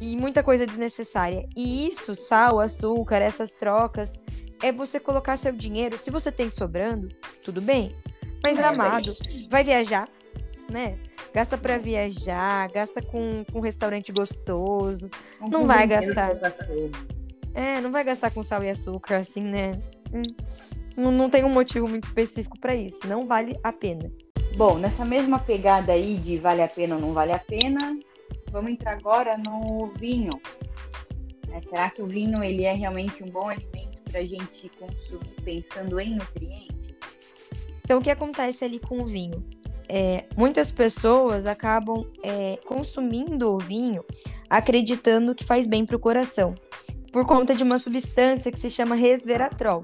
E 0.00 0.16
muita 0.16 0.42
coisa 0.42 0.66
desnecessária. 0.66 1.48
E 1.56 1.88
isso, 1.88 2.14
sal, 2.14 2.60
açúcar, 2.60 3.22
essas 3.22 3.52
trocas, 3.52 4.12
é 4.62 4.72
você 4.72 4.98
colocar 4.98 5.36
seu 5.36 5.52
dinheiro. 5.52 5.96
Se 5.96 6.10
você 6.10 6.30
tem 6.32 6.50
sobrando, 6.50 7.08
tudo 7.44 7.60
bem. 7.62 7.94
Mas, 8.42 8.58
é, 8.58 8.64
amado, 8.64 9.16
vai 9.48 9.64
viajar, 9.64 10.08
né? 10.70 10.98
Gasta 11.32 11.58
para 11.58 11.78
viajar, 11.78 12.68
gasta 12.70 13.02
com, 13.02 13.44
com 13.50 13.58
um 13.58 13.62
restaurante 13.62 14.12
gostoso. 14.12 15.10
Um 15.40 15.48
não 15.48 15.66
vai 15.66 15.86
gastar. 15.86 16.32
É, 17.54 17.80
não 17.80 17.90
vai 17.90 18.04
gastar 18.04 18.30
com 18.30 18.42
sal 18.42 18.62
e 18.62 18.70
açúcar, 18.70 19.18
assim, 19.18 19.42
né? 19.42 19.80
Hum. 20.12 20.22
Não, 20.96 21.12
não 21.12 21.30
tem 21.30 21.44
um 21.44 21.48
motivo 21.48 21.86
muito 21.86 22.04
específico 22.04 22.58
para 22.58 22.74
isso. 22.74 22.98
Não 23.06 23.26
vale 23.26 23.58
a 23.62 23.72
pena. 23.72 24.04
Bom, 24.56 24.78
nessa 24.78 25.04
mesma 25.04 25.38
pegada 25.38 25.92
aí 25.92 26.16
de 26.18 26.36
vale 26.38 26.62
a 26.62 26.68
pena 26.68 26.96
ou 26.96 27.00
não 27.00 27.12
vale 27.12 27.32
a 27.32 27.38
pena, 27.38 27.96
vamos 28.50 28.72
entrar 28.72 28.94
agora 28.94 29.38
no 29.38 29.92
vinho. 29.98 30.40
É, 31.52 31.60
será 31.60 31.90
que 31.90 32.02
o 32.02 32.06
vinho 32.06 32.42
ele 32.42 32.64
é 32.64 32.72
realmente 32.72 33.22
um 33.22 33.28
bom 33.28 33.48
alimento 33.48 33.98
para 34.10 34.20
a 34.20 34.24
gente 34.24 34.70
consumir 34.78 35.34
pensando 35.44 36.00
em 36.00 36.16
nutrientes? 36.16 36.96
Então, 37.84 38.00
o 38.00 38.02
que 38.02 38.10
acontece 38.10 38.64
ali 38.64 38.78
com 38.80 38.98
o 38.98 39.04
vinho? 39.04 39.42
É, 39.88 40.26
muitas 40.36 40.70
pessoas 40.70 41.46
acabam 41.46 42.04
é, 42.22 42.58
consumindo 42.66 43.54
o 43.54 43.58
vinho 43.58 44.04
acreditando 44.50 45.34
que 45.34 45.44
faz 45.44 45.66
bem 45.66 45.86
para 45.86 45.96
o 45.96 46.00
coração, 46.00 46.54
por 47.10 47.26
conta 47.26 47.54
de 47.54 47.62
uma 47.62 47.78
substância 47.78 48.52
que 48.52 48.60
se 48.60 48.68
chama 48.68 48.94
resveratrol. 48.94 49.82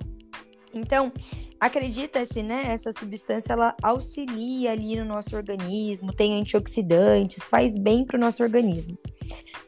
Então, 0.75 1.13
acredita-se, 1.59 2.43
né, 2.43 2.65
essa 2.75 2.93
substância 2.93 3.53
ela 3.53 3.75
auxilia 3.83 4.73
ali 4.73 4.97
no 4.97 5.05
nosso 5.05 5.35
organismo, 5.37 6.13
tem 6.13 6.39
antioxidantes, 6.39 7.49
faz 7.49 7.79
bem 7.79 8.05
para 8.05 8.17
o 8.17 8.21
nosso 8.21 8.43
organismo. 8.43 8.99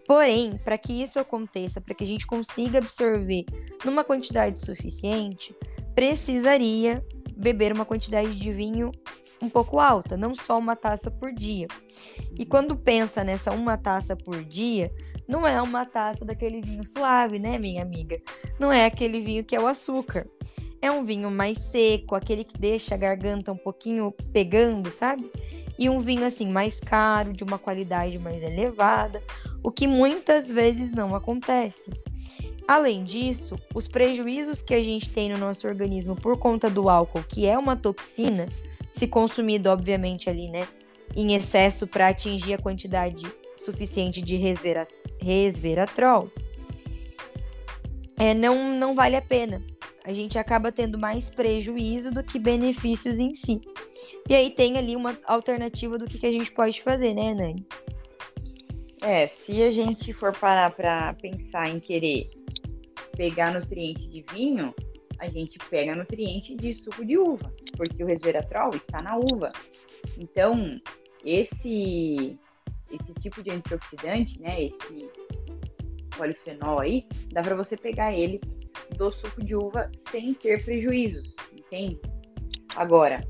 Porém, 0.07 0.59
para 0.65 0.77
que 0.77 0.93
isso 0.93 1.19
aconteça, 1.19 1.81
para 1.81 1.95
que 1.95 2.05
a 2.05 2.07
gente 2.07 2.27
consiga 2.27 2.79
absorver 2.79 3.45
numa 3.85 4.05
quantidade 4.05 4.61
suficiente, 4.61 5.55
precisaria 5.95 7.03
beber 7.37 7.73
uma 7.73 7.85
quantidade 7.85 8.35
de 8.35 8.53
vinho 8.53 8.91
um 9.43 9.49
pouco 9.49 9.79
alta, 9.79 10.17
não 10.17 10.35
só 10.35 10.59
uma 10.59 10.75
taça 10.75 11.11
por 11.11 11.33
dia. 11.33 11.69
E 12.39 12.47
quando 12.47 12.77
pensa 12.77 13.23
nessa 13.23 13.53
uma 13.53 13.77
taça 13.77 14.17
por 14.17 14.43
dia, 14.43 14.91
não 15.29 15.47
é 15.47 15.61
uma 15.61 15.85
taça 15.85 16.25
daquele 16.25 16.61
vinho 16.61 16.85
suave, 16.85 17.39
né, 17.39 17.59
minha 17.59 17.83
amiga? 17.83 18.19
Não 18.59 18.73
é 18.73 18.87
aquele 18.87 19.21
vinho 19.21 19.45
que 19.45 19.55
é 19.55 19.61
o 19.61 19.67
açúcar. 19.67 20.27
É 20.81 20.91
um 20.91 21.05
vinho 21.05 21.31
mais 21.31 21.59
seco, 21.59 22.15
aquele 22.15 22.45
que 22.45 22.59
deixa 22.59 22.95
a 22.95 22.99
garganta 22.99 23.53
um 23.53 23.57
pouquinho 23.57 24.13
pegando, 24.33 24.91
sabe? 24.91 25.31
E 25.79 25.91
um 25.91 26.01
vinho 26.01 26.25
assim 26.25 26.49
mais 26.49 26.81
caro, 26.81 27.33
de 27.33 27.45
uma 27.45 27.59
qualidade 27.59 28.19
mais 28.19 28.43
elevada, 28.43 29.23
o 29.63 29.71
que 29.71 29.87
muitas 29.87 30.51
vezes 30.51 30.93
não 30.93 31.15
acontece. 31.15 31.91
Além 32.67 33.05
disso, 33.05 33.57
os 33.75 33.87
prejuízos 33.87 34.61
que 34.61 34.75
a 34.75 34.83
gente 34.83 35.09
tem 35.11 35.29
no 35.29 35.39
nosso 35.39 35.69
organismo 35.69 36.17
por 36.17 36.37
conta 36.37 36.69
do 36.69 36.89
álcool, 36.89 37.23
que 37.23 37.47
é 37.47 37.57
uma 37.57 37.77
toxina, 37.77 38.49
se 38.91 39.07
consumido, 39.07 39.71
obviamente, 39.71 40.29
ali, 40.29 40.49
né, 40.49 40.67
em 41.15 41.35
excesso 41.35 41.87
para 41.87 42.09
atingir 42.09 42.55
a 42.55 42.59
quantidade 42.59 43.25
suficiente 43.57 44.21
de 44.21 44.37
resvera 44.37 44.87
resveratrol, 45.21 46.31
é, 48.17 48.35
não, 48.35 48.77
não 48.77 48.95
vale 48.95 49.17
a 49.17 49.23
pena. 49.23 49.63
A 50.05 50.13
gente 50.13 50.39
acaba 50.39 50.71
tendo 50.71 50.99
mais 50.99 51.31
prejuízo 51.31 52.13
do 52.13 52.23
que 52.23 52.39
benefícios 52.39 53.19
em 53.19 53.35
si. 53.35 53.61
E 54.29 54.35
aí 54.35 54.51
tem 54.51 54.79
ali 54.79 54.95
uma 54.95 55.19
alternativa 55.25 55.99
do 55.99 56.07
que, 56.07 56.19
que 56.19 56.27
a 56.27 56.33
gente 56.33 56.53
pode 56.53 56.81
fazer, 56.83 57.13
né, 57.13 57.35
Nani? 57.35 57.67
É, 59.03 59.27
se 59.27 59.63
a 59.63 59.71
gente 59.71 60.13
for 60.13 60.37
parar 60.37 60.71
para 60.71 61.13
pensar 61.15 61.69
em 61.69 61.79
querer 61.79 62.31
pegar 63.17 63.53
nutriente 63.53 64.07
de 64.09 64.25
vinho, 64.33 64.75
a 65.19 65.29
gente 65.29 65.59
pega 65.71 65.95
nutriente 65.95 66.55
de 66.55 66.75
suco 66.75 67.05
de 67.05 67.19
uva, 67.19 67.53
porque 67.77 68.05
o 68.05 68.07
resveratrol 68.07 68.71
está 68.75 69.01
na 69.03 69.17
uva. 69.17 69.51
Então, 70.19 70.81
esse 71.25 72.39
esse 72.89 73.15
tipo 73.21 73.43
de 73.43 73.51
antioxidante, 73.51 74.41
né, 74.41 74.65
esse 74.65 75.11
polifenol 76.17 76.79
aí, 76.79 77.05
dá 77.33 77.43
para 77.43 77.57
você 77.57 77.77
pegar 77.77 78.13
ele 78.13 78.41
do 78.97 79.11
suco 79.11 79.45
de 79.45 79.57
uva 79.57 79.91
sem 80.09 80.33
ter 80.35 80.65
prejuízos, 80.65 81.35
entende? 81.53 81.99
Agora, 82.77 83.27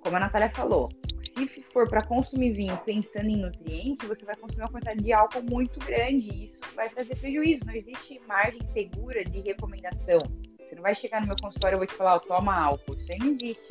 como 0.00 0.16
a 0.16 0.20
Natália 0.20 0.50
falou, 0.50 0.88
se 1.36 1.62
for 1.72 1.88
para 1.88 2.04
consumir 2.04 2.52
vinho 2.52 2.76
pensando 2.78 3.28
em 3.28 3.36
nutrientes, 3.36 4.08
você 4.08 4.24
vai 4.24 4.34
consumir 4.36 4.62
uma 4.62 4.72
quantidade 4.72 5.02
de 5.02 5.12
álcool 5.12 5.42
muito 5.48 5.78
grande 5.86 6.46
isso 6.46 6.59
vai 6.80 6.88
trazer 6.88 7.16
prejuízo. 7.16 7.60
Não 7.66 7.74
existe 7.74 8.20
margem 8.26 8.60
segura 8.72 9.22
de 9.24 9.40
recomendação. 9.40 10.22
Você 10.58 10.74
não 10.74 10.82
vai 10.82 10.94
chegar 10.94 11.20
no 11.20 11.26
meu 11.26 11.36
consultório 11.36 11.74
e 11.74 11.76
eu 11.76 11.78
vou 11.78 11.86
te 11.86 11.94
falar, 11.94 12.16
oh, 12.16 12.20
toma 12.20 12.58
álcool. 12.58 12.94
Isso 12.94 13.12
aí 13.12 13.18
não 13.18 13.32
existe. 13.34 13.64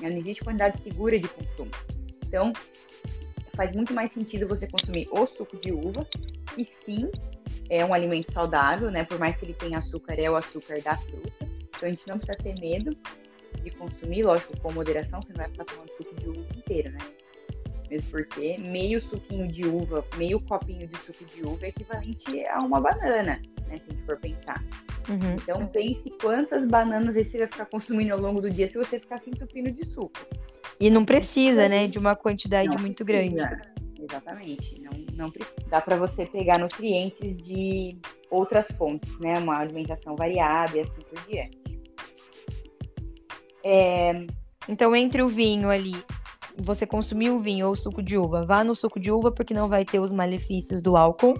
Não 0.00 0.08
existe 0.08 0.44
quantidade 0.44 0.82
segura 0.82 1.18
de 1.18 1.28
consumo. 1.28 1.70
Então, 2.26 2.52
faz 3.54 3.74
muito 3.74 3.94
mais 3.94 4.12
sentido 4.12 4.46
você 4.46 4.66
consumir 4.66 5.08
o 5.10 5.26
suco 5.26 5.56
de 5.58 5.72
uva, 5.72 6.06
que 6.54 6.68
sim, 6.84 7.10
é 7.68 7.84
um 7.84 7.92
alimento 7.92 8.32
saudável, 8.32 8.90
né? 8.90 9.04
Por 9.04 9.18
mais 9.18 9.36
que 9.36 9.44
ele 9.44 9.54
tenha 9.54 9.78
açúcar, 9.78 10.14
é 10.14 10.30
o 10.30 10.36
açúcar 10.36 10.80
da 10.82 10.96
fruta. 10.96 11.46
Então, 11.68 11.88
a 11.88 11.90
gente 11.90 12.06
não 12.06 12.18
precisa 12.18 12.38
ter 12.38 12.58
medo 12.60 12.96
de 13.62 13.70
consumir, 13.70 14.22
lógico, 14.22 14.58
com 14.60 14.72
moderação, 14.72 15.20
você 15.20 15.32
não 15.32 15.42
vai 15.42 15.48
ficar 15.48 15.64
tomando 15.64 15.90
suco 15.96 16.14
de 16.14 16.28
uva 16.28 16.40
inteiro, 16.56 16.92
né? 16.92 16.98
Mesmo 17.90 18.10
porque 18.10 18.56
meio 18.58 19.02
suquinho 19.02 19.48
de 19.48 19.66
uva, 19.66 20.04
meio 20.16 20.40
copinho 20.40 20.86
de 20.86 20.96
suco 20.98 21.24
de 21.24 21.42
uva 21.42 21.66
é 21.66 21.68
equivalente 21.70 22.46
a 22.46 22.62
uma 22.62 22.80
banana, 22.80 23.40
né? 23.66 23.76
Se 23.76 23.90
a 23.90 23.92
gente 23.92 24.06
for 24.06 24.16
pensar. 24.18 24.64
Uhum. 25.08 25.34
Então 25.34 25.66
pense 25.66 26.08
quantas 26.22 26.66
bananas 26.68 27.14
você 27.14 27.38
vai 27.38 27.46
ficar 27.48 27.66
consumindo 27.70 28.12
ao 28.12 28.20
longo 28.20 28.40
do 28.40 28.48
dia 28.48 28.70
se 28.70 28.78
você 28.78 29.00
ficar 29.00 29.18
se 29.18 29.30
entupindo 29.30 29.72
de 29.72 29.84
suco. 29.86 30.12
E 30.78 30.88
não 30.88 31.04
precisa, 31.04 31.68
né, 31.68 31.88
de 31.88 31.98
uma 31.98 32.14
quantidade 32.14 32.68
não 32.68 32.78
muito 32.78 33.04
precisa. 33.04 33.34
grande. 33.34 33.80
Exatamente. 34.00 34.80
Não, 34.80 34.90
não 35.14 35.30
precisa. 35.30 35.56
Dá 35.68 35.80
para 35.80 35.96
você 35.96 36.24
pegar 36.26 36.58
nutrientes 36.58 37.36
de 37.38 37.98
outras 38.30 38.66
fontes, 38.78 39.18
né? 39.18 39.34
Uma 39.38 39.58
alimentação 39.58 40.14
variada 40.16 40.78
e 40.78 40.80
assim 40.80 41.00
por 41.08 41.20
diante. 41.28 41.58
É... 43.64 44.26
Então, 44.68 44.94
entre 44.94 45.22
o 45.22 45.28
vinho 45.28 45.68
ali, 45.68 45.96
você 46.62 46.86
consumir 46.86 47.30
o 47.30 47.40
vinho 47.40 47.66
ou 47.66 47.72
o 47.72 47.76
suco 47.76 48.02
de 48.02 48.16
uva, 48.16 48.44
vá 48.44 48.62
no 48.62 48.74
suco 48.74 49.00
de 49.00 49.10
uva 49.10 49.30
porque 49.30 49.54
não 49.54 49.68
vai 49.68 49.84
ter 49.84 49.98
os 49.98 50.12
malefícios 50.12 50.80
do 50.80 50.96
álcool. 50.96 51.36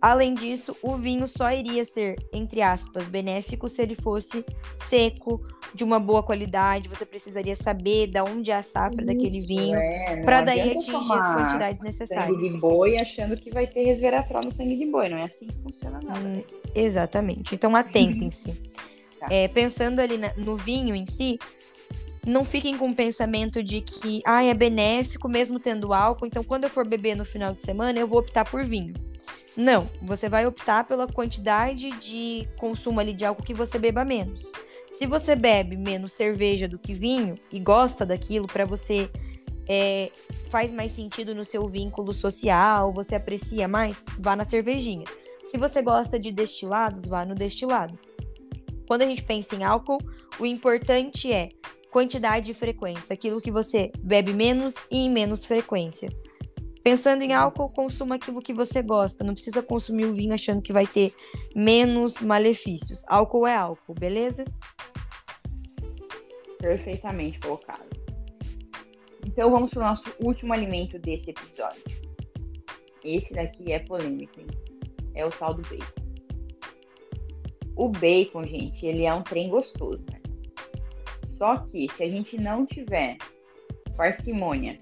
Além 0.00 0.34
disso, 0.34 0.76
o 0.82 0.96
vinho 0.96 1.26
só 1.26 1.50
iria 1.50 1.84
ser, 1.84 2.16
entre 2.32 2.60
aspas, 2.60 3.08
benéfico 3.08 3.68
se 3.68 3.82
ele 3.82 3.94
fosse 3.94 4.44
seco, 4.76 5.44
de 5.74 5.82
uma 5.82 5.98
boa 5.98 6.22
qualidade. 6.22 6.88
Você 6.88 7.04
precisaria 7.04 7.56
saber 7.56 8.06
de 8.08 8.20
onde 8.20 8.50
é 8.50 8.56
a 8.56 8.62
safra 8.62 9.02
Isso, 9.02 9.06
daquele 9.06 9.40
vinho, 9.40 9.76
é, 9.76 10.22
para 10.22 10.42
daí 10.42 10.60
atingir 10.60 10.94
as 10.94 11.34
quantidades 11.34 11.82
necessárias. 11.82 12.26
Sangue 12.26 12.48
de 12.48 12.56
boi 12.56 12.98
achando 12.98 13.36
que 13.36 13.50
vai 13.50 13.66
ter 13.66 13.84
resveratrol 13.84 14.44
no 14.44 14.52
sangue 14.52 14.76
de 14.76 14.86
boi, 14.86 15.08
não 15.08 15.18
é 15.18 15.24
assim 15.24 15.46
que 15.46 15.56
funciona 15.62 15.98
nada. 16.02 16.20
Hum, 16.20 16.42
exatamente. 16.74 17.54
Então 17.54 17.74
atentem-se. 17.74 18.52
tá. 19.18 19.28
é, 19.30 19.48
pensando 19.48 20.00
ali 20.00 20.18
na, 20.18 20.32
no 20.36 20.56
vinho 20.56 20.94
em 20.94 21.06
si, 21.06 21.38
não 22.26 22.44
fiquem 22.44 22.76
com 22.76 22.90
o 22.90 22.94
pensamento 22.94 23.62
de 23.62 23.80
que 23.80 24.20
ah, 24.26 24.42
é 24.42 24.52
benéfico 24.52 25.28
mesmo 25.28 25.60
tendo 25.60 25.94
álcool, 25.94 26.26
então 26.26 26.42
quando 26.42 26.64
eu 26.64 26.70
for 26.70 26.84
beber 26.86 27.16
no 27.16 27.24
final 27.24 27.54
de 27.54 27.62
semana, 27.62 27.98
eu 28.00 28.08
vou 28.08 28.18
optar 28.18 28.44
por 28.44 28.64
vinho. 28.64 28.94
Não, 29.56 29.88
você 30.02 30.28
vai 30.28 30.44
optar 30.44 30.84
pela 30.84 31.06
quantidade 31.06 31.90
de 31.92 32.46
consumo 32.58 32.98
ali 32.98 33.14
de 33.14 33.24
álcool 33.24 33.44
que 33.44 33.54
você 33.54 33.78
beba 33.78 34.04
menos. 34.04 34.50
Se 34.92 35.06
você 35.06 35.36
bebe 35.36 35.76
menos 35.76 36.12
cerveja 36.12 36.66
do 36.66 36.78
que 36.78 36.94
vinho 36.94 37.38
e 37.52 37.60
gosta 37.60 38.04
daquilo 38.04 38.48
para 38.48 38.64
você 38.64 39.08
é, 39.68 40.10
faz 40.50 40.72
mais 40.72 40.92
sentido 40.92 41.34
no 41.34 41.44
seu 41.44 41.68
vínculo 41.68 42.12
social, 42.12 42.92
você 42.92 43.14
aprecia 43.14 43.68
mais, 43.68 44.04
vá 44.18 44.34
na 44.34 44.44
cervejinha. 44.44 45.06
Se 45.44 45.56
você 45.56 45.80
gosta 45.80 46.18
de 46.18 46.32
destilados, 46.32 47.06
vá 47.06 47.24
no 47.24 47.36
destilado. 47.36 47.96
Quando 48.86 49.02
a 49.02 49.06
gente 49.06 49.22
pensa 49.22 49.54
em 49.54 49.62
álcool, 49.62 49.98
o 50.38 50.46
importante 50.46 51.32
é 51.32 51.50
quantidade 51.96 52.50
e 52.50 52.54
frequência, 52.54 53.14
aquilo 53.14 53.40
que 53.40 53.50
você 53.50 53.90
bebe 54.00 54.30
menos 54.30 54.74
e 54.90 54.98
em 54.98 55.10
menos 55.10 55.46
frequência. 55.46 56.10
Pensando 56.84 57.22
em 57.22 57.32
álcool, 57.32 57.70
consuma 57.70 58.16
aquilo 58.16 58.42
que 58.42 58.52
você 58.52 58.82
gosta. 58.82 59.24
Não 59.24 59.32
precisa 59.32 59.62
consumir 59.62 60.04
o 60.04 60.12
vinho 60.12 60.34
achando 60.34 60.60
que 60.60 60.74
vai 60.74 60.86
ter 60.86 61.14
menos 61.54 62.20
malefícios. 62.20 63.02
Álcool 63.08 63.46
é 63.46 63.56
álcool, 63.56 63.94
beleza? 63.94 64.44
Perfeitamente 66.58 67.40
colocado. 67.40 67.88
Então 69.26 69.50
vamos 69.50 69.70
para 69.70 69.80
o 69.80 69.82
nosso 69.82 70.04
último 70.20 70.52
alimento 70.52 70.98
desse 70.98 71.30
episódio. 71.30 71.82
Esse 73.02 73.32
daqui 73.32 73.72
é 73.72 73.78
polêmico, 73.78 74.38
hein? 74.38 74.48
É 75.14 75.24
o 75.24 75.30
sal 75.30 75.54
do 75.54 75.62
bacon. 75.62 76.02
O 77.74 77.88
bacon, 77.88 78.44
gente, 78.44 78.84
ele 78.84 79.06
é 79.06 79.14
um 79.14 79.22
trem 79.22 79.48
gostoso, 79.48 80.04
né? 80.12 80.15
Só 81.36 81.58
que 81.58 81.88
se 81.92 82.02
a 82.02 82.08
gente 82.08 82.38
não 82.40 82.64
tiver 82.66 83.16
parcimônia 83.96 84.78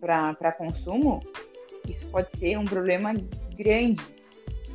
para 0.00 0.52
consumo, 0.52 1.20
isso 1.88 2.06
pode 2.08 2.28
ser 2.38 2.58
um 2.58 2.64
problema 2.64 3.12
grande, 3.56 4.02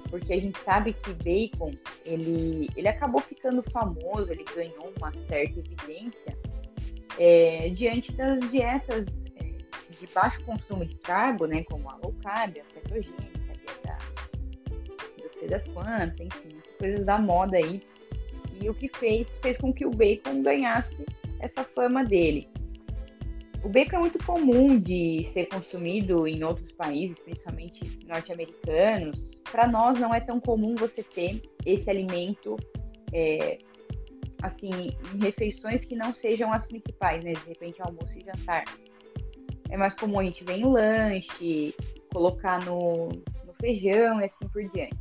porque 0.10 0.34
a 0.34 0.40
gente 0.40 0.58
sabe 0.60 0.94
que 0.94 1.14
bacon 1.14 1.72
ele, 2.06 2.70
ele 2.76 2.88
acabou 2.88 3.22
ficando 3.22 3.64
famoso, 3.72 4.32
ele 4.32 4.44
ganhou 4.56 4.92
uma 4.98 5.12
certa 5.28 5.60
evidência 5.60 6.38
é, 7.18 7.70
diante 7.70 8.12
das 8.14 8.40
dietas 8.52 9.06
é, 9.38 9.44
de 9.44 10.08
baixo 10.14 10.44
consumo 10.44 10.86
de 10.86 10.96
carbo, 10.96 11.46
né, 11.46 11.64
como 11.64 11.90
a 11.90 11.96
low 11.98 12.14
carb, 12.24 12.58
a 12.58 12.74
cetogênica, 12.74 13.52
a 13.52 13.54
dieta 13.54 15.48
das 15.48 15.68
quantas, 15.68 16.20
enfim, 16.20 16.60
as 16.68 16.74
coisas 16.76 17.06
da 17.06 17.18
moda 17.18 17.58
aí. 17.58 17.82
E 18.62 18.70
o 18.70 18.74
que 18.74 18.88
fez, 18.88 19.28
fez 19.42 19.58
com 19.58 19.74
que 19.74 19.86
o 19.86 19.90
bacon 19.90 20.42
ganhasse 20.44 21.06
essa 21.40 21.64
fama 21.64 22.04
dele. 22.04 22.48
O 23.64 23.70
bacon 23.70 23.98
é 23.98 24.00
muito 24.00 24.24
comum 24.26 24.78
de 24.78 25.30
ser 25.34 25.48
consumido 25.48 26.28
em 26.28 26.44
outros 26.44 26.72
países, 26.74 27.18
principalmente 27.20 28.00
norte-americanos. 28.08 29.20
Para 29.52 29.68
nós 29.68 30.00
não 30.00 30.14
é 30.14 30.20
tão 30.20 30.40
comum 30.40 30.76
você 30.76 31.04
ter 31.04 31.42
esse 31.66 31.90
alimento 31.90 32.56
é, 33.14 33.60
assim 34.42 34.70
em 35.14 35.24
refeições 35.24 35.84
que 35.86 35.96
não 35.96 36.14
sejam 36.14 36.52
as 36.52 36.66
principais, 36.66 37.24
né? 37.24 37.34
De 37.34 37.50
repente 37.50 37.82
almoço 37.82 38.12
e 38.18 38.24
jantar. 38.24 38.64
É 39.70 39.78
mais 39.78 39.94
comum 39.94 40.20
a 40.20 40.24
gente 40.24 40.44
ver 40.44 40.58
no 40.58 40.72
lanche, 40.72 41.74
colocar 42.12 42.64
no, 42.66 43.10
no 43.10 43.54
feijão 43.60 44.20
e 44.20 44.26
assim 44.26 44.48
por 44.52 44.64
diante. 44.72 44.98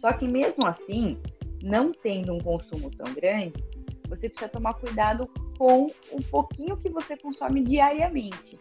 Só 0.00 0.12
que 0.12 0.28
mesmo 0.28 0.66
assim, 0.66 1.18
não 1.62 1.92
tendo 1.92 2.34
um 2.34 2.38
consumo 2.38 2.90
tão 2.90 3.12
grande, 3.14 3.62
você 4.08 4.28
precisa 4.28 4.48
tomar 4.48 4.74
cuidado 4.74 5.28
com 5.58 5.86
o 6.12 6.22
pouquinho 6.30 6.76
que 6.76 6.88
você 6.88 7.16
consome 7.16 7.62
diariamente. 7.62 8.58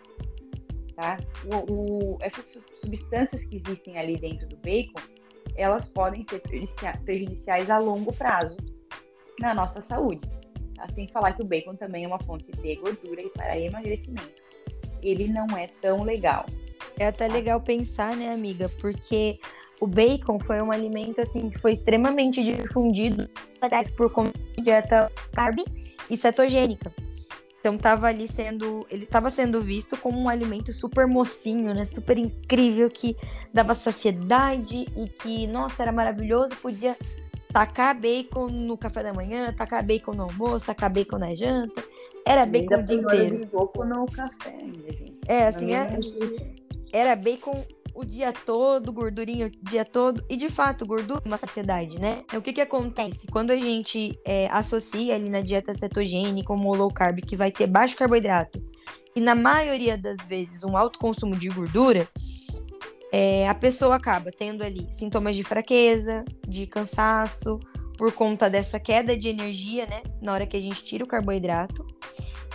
Tá? 0.95 1.17
O, 1.45 1.73
o, 1.73 2.17
essas 2.21 2.45
substâncias 2.81 3.43
que 3.45 3.57
existem 3.57 3.97
ali 3.97 4.17
dentro 4.17 4.47
do 4.47 4.57
bacon, 4.57 5.01
elas 5.55 5.85
podem 5.89 6.25
ser 6.29 6.41
prejudiciais 7.03 7.69
a 7.69 7.77
longo 7.77 8.11
prazo 8.13 8.57
na 9.39 9.53
nossa 9.53 9.83
saúde. 9.87 10.27
Tá? 10.75 10.87
Sem 10.95 11.07
falar 11.07 11.33
que 11.33 11.43
o 11.43 11.45
bacon 11.45 11.75
também 11.75 12.03
é 12.03 12.07
uma 12.07 12.19
fonte 12.23 12.51
de 12.51 12.75
gordura 12.75 13.21
e 13.21 13.29
para 13.29 13.57
emagrecimento. 13.57 14.41
Ele 15.03 15.27
não 15.27 15.45
é 15.55 15.67
tão 15.81 16.03
legal. 16.03 16.45
É 16.99 17.07
até 17.07 17.27
legal 17.27 17.61
pensar, 17.61 18.15
né, 18.15 18.33
amiga? 18.33 18.67
Porque 18.81 19.39
o 19.79 19.87
bacon 19.87 20.39
foi 20.39 20.61
um 20.61 20.71
alimento 20.71 21.21
assim 21.21 21.49
que 21.49 21.59
foi 21.59 21.71
extremamente 21.71 22.43
difundido 22.43 23.29
por 23.95 24.11
conta 24.11 24.33
de 24.55 24.63
dieta 24.63 25.11
carb 25.33 25.59
e 26.09 26.17
cetogênica. 26.17 26.91
Então 27.59 27.75
estava 27.75 28.07
ali 28.07 28.27
sendo, 28.27 28.87
ele 28.89 29.03
estava 29.03 29.29
sendo 29.29 29.61
visto 29.61 29.97
como 29.97 30.17
um 30.17 30.29
alimento 30.29 30.71
super 30.71 31.05
mocinho, 31.05 31.73
né? 31.73 31.83
Super 31.83 32.17
incrível 32.17 32.89
que 32.89 33.15
dava 33.53 33.73
saciedade 33.75 34.85
e 34.95 35.09
que, 35.09 35.47
nossa, 35.47 35.83
era 35.83 35.91
maravilhoso, 35.91 36.55
podia 36.57 36.95
tacar 37.51 37.99
bacon 37.99 38.47
no 38.47 38.77
café 38.77 39.03
da 39.03 39.13
manhã, 39.13 39.53
tacar 39.53 39.85
bacon 39.85 40.13
no 40.13 40.23
almoço, 40.23 40.65
tacar 40.65 40.91
bacon 40.91 41.17
na 41.17 41.35
janta. 41.35 41.83
Era 42.25 42.45
bacon 42.45 42.75
o 42.75 42.83
dia 42.85 42.97
inteiro. 42.97 43.45
bacon 43.51 43.85
no 43.85 44.05
café 44.11 44.49
ainda, 44.49 44.93
gente. 44.93 45.17
É, 45.27 45.47
assim, 45.47 45.73
é, 45.73 45.97
era 46.93 47.15
bacon 47.15 47.65
o 47.97 48.05
dia 48.05 48.31
todo, 48.31 48.93
gordurinha 48.93 49.47
o 49.47 49.69
dia 49.69 49.83
todo. 49.83 50.23
E 50.29 50.37
de 50.37 50.51
fato, 50.51 50.85
gordura 50.85 51.19
é 51.25 51.27
uma 51.27 51.37
saciedade, 51.37 51.99
né? 51.99 52.23
O 52.31 52.41
que 52.41 52.53
que 52.53 52.61
acontece? 52.61 53.25
Quando 53.25 53.49
a 53.49 53.57
gente 53.57 54.15
é, 54.23 54.47
associa 54.51 55.15
ali 55.15 55.29
na 55.29 55.41
dieta 55.41 55.73
cetogênica 55.73 56.47
como 56.47 56.75
low 56.75 56.93
carb, 56.93 57.19
que 57.21 57.35
vai 57.35 57.51
ter 57.51 57.65
baixo 57.65 57.97
carboidrato, 57.97 58.61
e 59.15 59.19
na 59.19 59.33
maioria 59.33 59.97
das 59.97 60.17
vezes 60.27 60.63
um 60.63 60.77
alto 60.77 60.99
consumo 60.99 61.35
de 61.35 61.49
gordura, 61.49 62.07
é, 63.11 63.49
a 63.49 63.55
pessoa 63.55 63.95
acaba 63.95 64.29
tendo 64.31 64.63
ali 64.63 64.87
sintomas 64.91 65.35
de 65.35 65.43
fraqueza, 65.43 66.23
de 66.47 66.67
cansaço, 66.67 67.59
por 67.97 68.13
conta 68.13 68.47
dessa 68.47 68.79
queda 68.79 69.17
de 69.17 69.27
energia, 69.27 69.87
né? 69.87 70.03
Na 70.21 70.33
hora 70.33 70.45
que 70.45 70.55
a 70.55 70.61
gente 70.61 70.83
tira 70.83 71.03
o 71.03 71.07
carboidrato. 71.07 71.83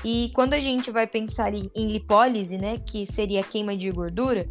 E 0.04 0.30
quando 0.34 0.54
a 0.54 0.60
gente 0.60 0.88
vai 0.92 1.06
pensar 1.06 1.52
em 1.52 1.70
lipólise, 1.74 2.56
né? 2.56 2.78
Que 2.78 3.12
seria 3.12 3.40
a 3.40 3.44
queima 3.44 3.76
de 3.76 3.90
gordura, 3.90 4.48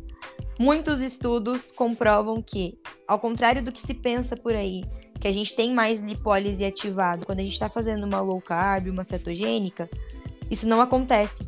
Muitos 0.62 1.00
estudos 1.00 1.72
comprovam 1.72 2.40
que, 2.40 2.78
ao 3.08 3.18
contrário 3.18 3.64
do 3.64 3.72
que 3.72 3.82
se 3.82 3.96
pensa 3.96 4.38
por 4.38 4.54
aí, 4.54 4.84
que 5.20 5.28
a 5.28 5.32
gente 5.32 5.56
tem 5.56 5.74
mais 5.74 6.04
lipólise 6.04 6.64
ativado 6.64 7.26
quando 7.26 7.40
a 7.40 7.42
gente 7.42 7.54
está 7.54 7.68
fazendo 7.68 8.06
uma 8.06 8.22
low 8.22 8.40
carb, 8.40 8.86
uma 8.90 9.04
cetogênica, 9.04 9.90
isso 10.52 10.68
não 10.68 10.80
acontece. 10.80 11.48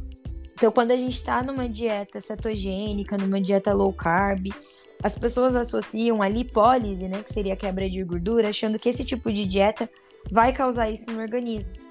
Então, 0.55 0.71
quando 0.71 0.89
a 0.89 0.95
gente 0.95 1.13
está 1.13 1.43
numa 1.43 1.69
dieta 1.69 2.19
cetogênica, 2.19 3.15
numa 3.15 3.39
dieta 3.39 3.71
low 3.71 3.93
carb, 3.93 4.47
as 5.03 5.15
pessoas 5.15 5.55
associam 5.55 6.19
a 6.19 6.27
lipólise, 6.27 7.07
né, 7.07 7.21
que 7.21 7.31
seria 7.31 7.53
a 7.53 7.57
quebra 7.57 7.87
de 7.87 8.03
gordura, 8.03 8.49
achando 8.49 8.79
que 8.79 8.89
esse 8.89 9.05
tipo 9.05 9.31
de 9.31 9.45
dieta 9.45 9.87
vai 10.31 10.51
causar 10.51 10.89
isso 10.89 11.11
no 11.11 11.21
organismo. 11.21 11.82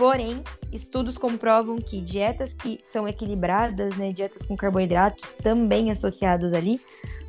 Porém, 0.00 0.42
estudos 0.72 1.18
comprovam 1.18 1.76
que 1.76 2.00
dietas 2.00 2.54
que 2.54 2.80
são 2.82 3.06
equilibradas, 3.06 3.94
né, 3.98 4.14
dietas 4.14 4.46
com 4.46 4.56
carboidratos 4.56 5.34
também 5.34 5.90
associados 5.90 6.54
ali, 6.54 6.80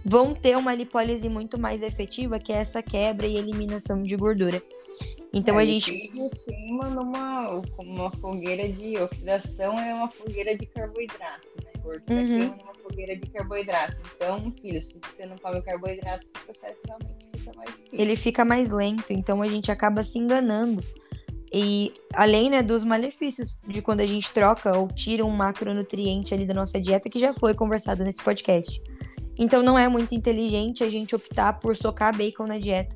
vão 0.05 0.33
ter 0.33 0.55
uma 0.55 0.73
lipólise 0.73 1.27
muito 1.27 1.59
mais 1.59 1.83
efetiva, 1.83 2.39
que 2.39 2.53
é 2.53 2.55
essa 2.55 2.81
quebra 2.81 3.27
e 3.27 3.35
eliminação 3.35 4.01
de 4.01 4.15
gordura. 4.15 4.63
Então 5.33 5.59
é, 5.59 5.63
a 5.63 5.65
gente 5.65 6.13
cima 6.45 6.89
numa 6.91 7.61
uma 7.77 8.09
fogueira 8.21 8.69
de 8.69 8.97
oxidação 8.99 9.77
é 9.77 9.93
uma 9.93 10.07
fogueira 10.07 10.57
de 10.57 10.65
carboidrato, 10.67 11.49
né? 11.65 11.71
Gordura 11.83 12.21
uhum. 12.21 12.25
queima 12.25 12.55
numa 12.55 12.73
fogueira 12.75 13.17
de 13.17 13.29
carboidrato. 13.31 13.97
Então, 14.15 14.53
filho, 14.61 14.79
se 14.79 14.93
você 14.93 15.25
não 15.25 15.35
come 15.39 15.61
carboidrato, 15.61 16.25
o 16.25 16.45
processo 16.45 16.79
realmente 16.87 17.25
fica 17.35 17.51
mais 17.57 17.69
difícil. 17.69 17.99
Ele 17.99 18.15
fica 18.15 18.45
mais 18.45 18.69
lento, 18.69 19.11
então 19.11 19.41
a 19.41 19.47
gente 19.47 19.69
acaba 19.69 20.03
se 20.03 20.17
enganando 20.17 20.81
e 21.51 21.93
além 22.13 22.49
né, 22.49 22.63
dos 22.63 22.85
malefícios 22.85 23.59
de 23.67 23.81
quando 23.81 23.99
a 23.99 24.07
gente 24.07 24.31
troca 24.31 24.77
ou 24.77 24.87
tira 24.87 25.25
um 25.25 25.29
macronutriente 25.29 26.33
ali 26.33 26.45
da 26.45 26.53
nossa 26.53 26.79
dieta, 26.79 27.09
que 27.09 27.19
já 27.19 27.33
foi 27.33 27.53
conversado 27.53 28.03
nesse 28.03 28.23
podcast. 28.23 28.81
Então 29.37 29.61
não 29.61 29.77
é 29.77 29.87
muito 29.87 30.15
inteligente 30.15 30.83
a 30.83 30.89
gente 30.89 31.15
optar 31.15 31.59
por 31.59 31.75
socar 31.75 32.15
bacon 32.15 32.47
na 32.47 32.57
dieta. 32.57 32.95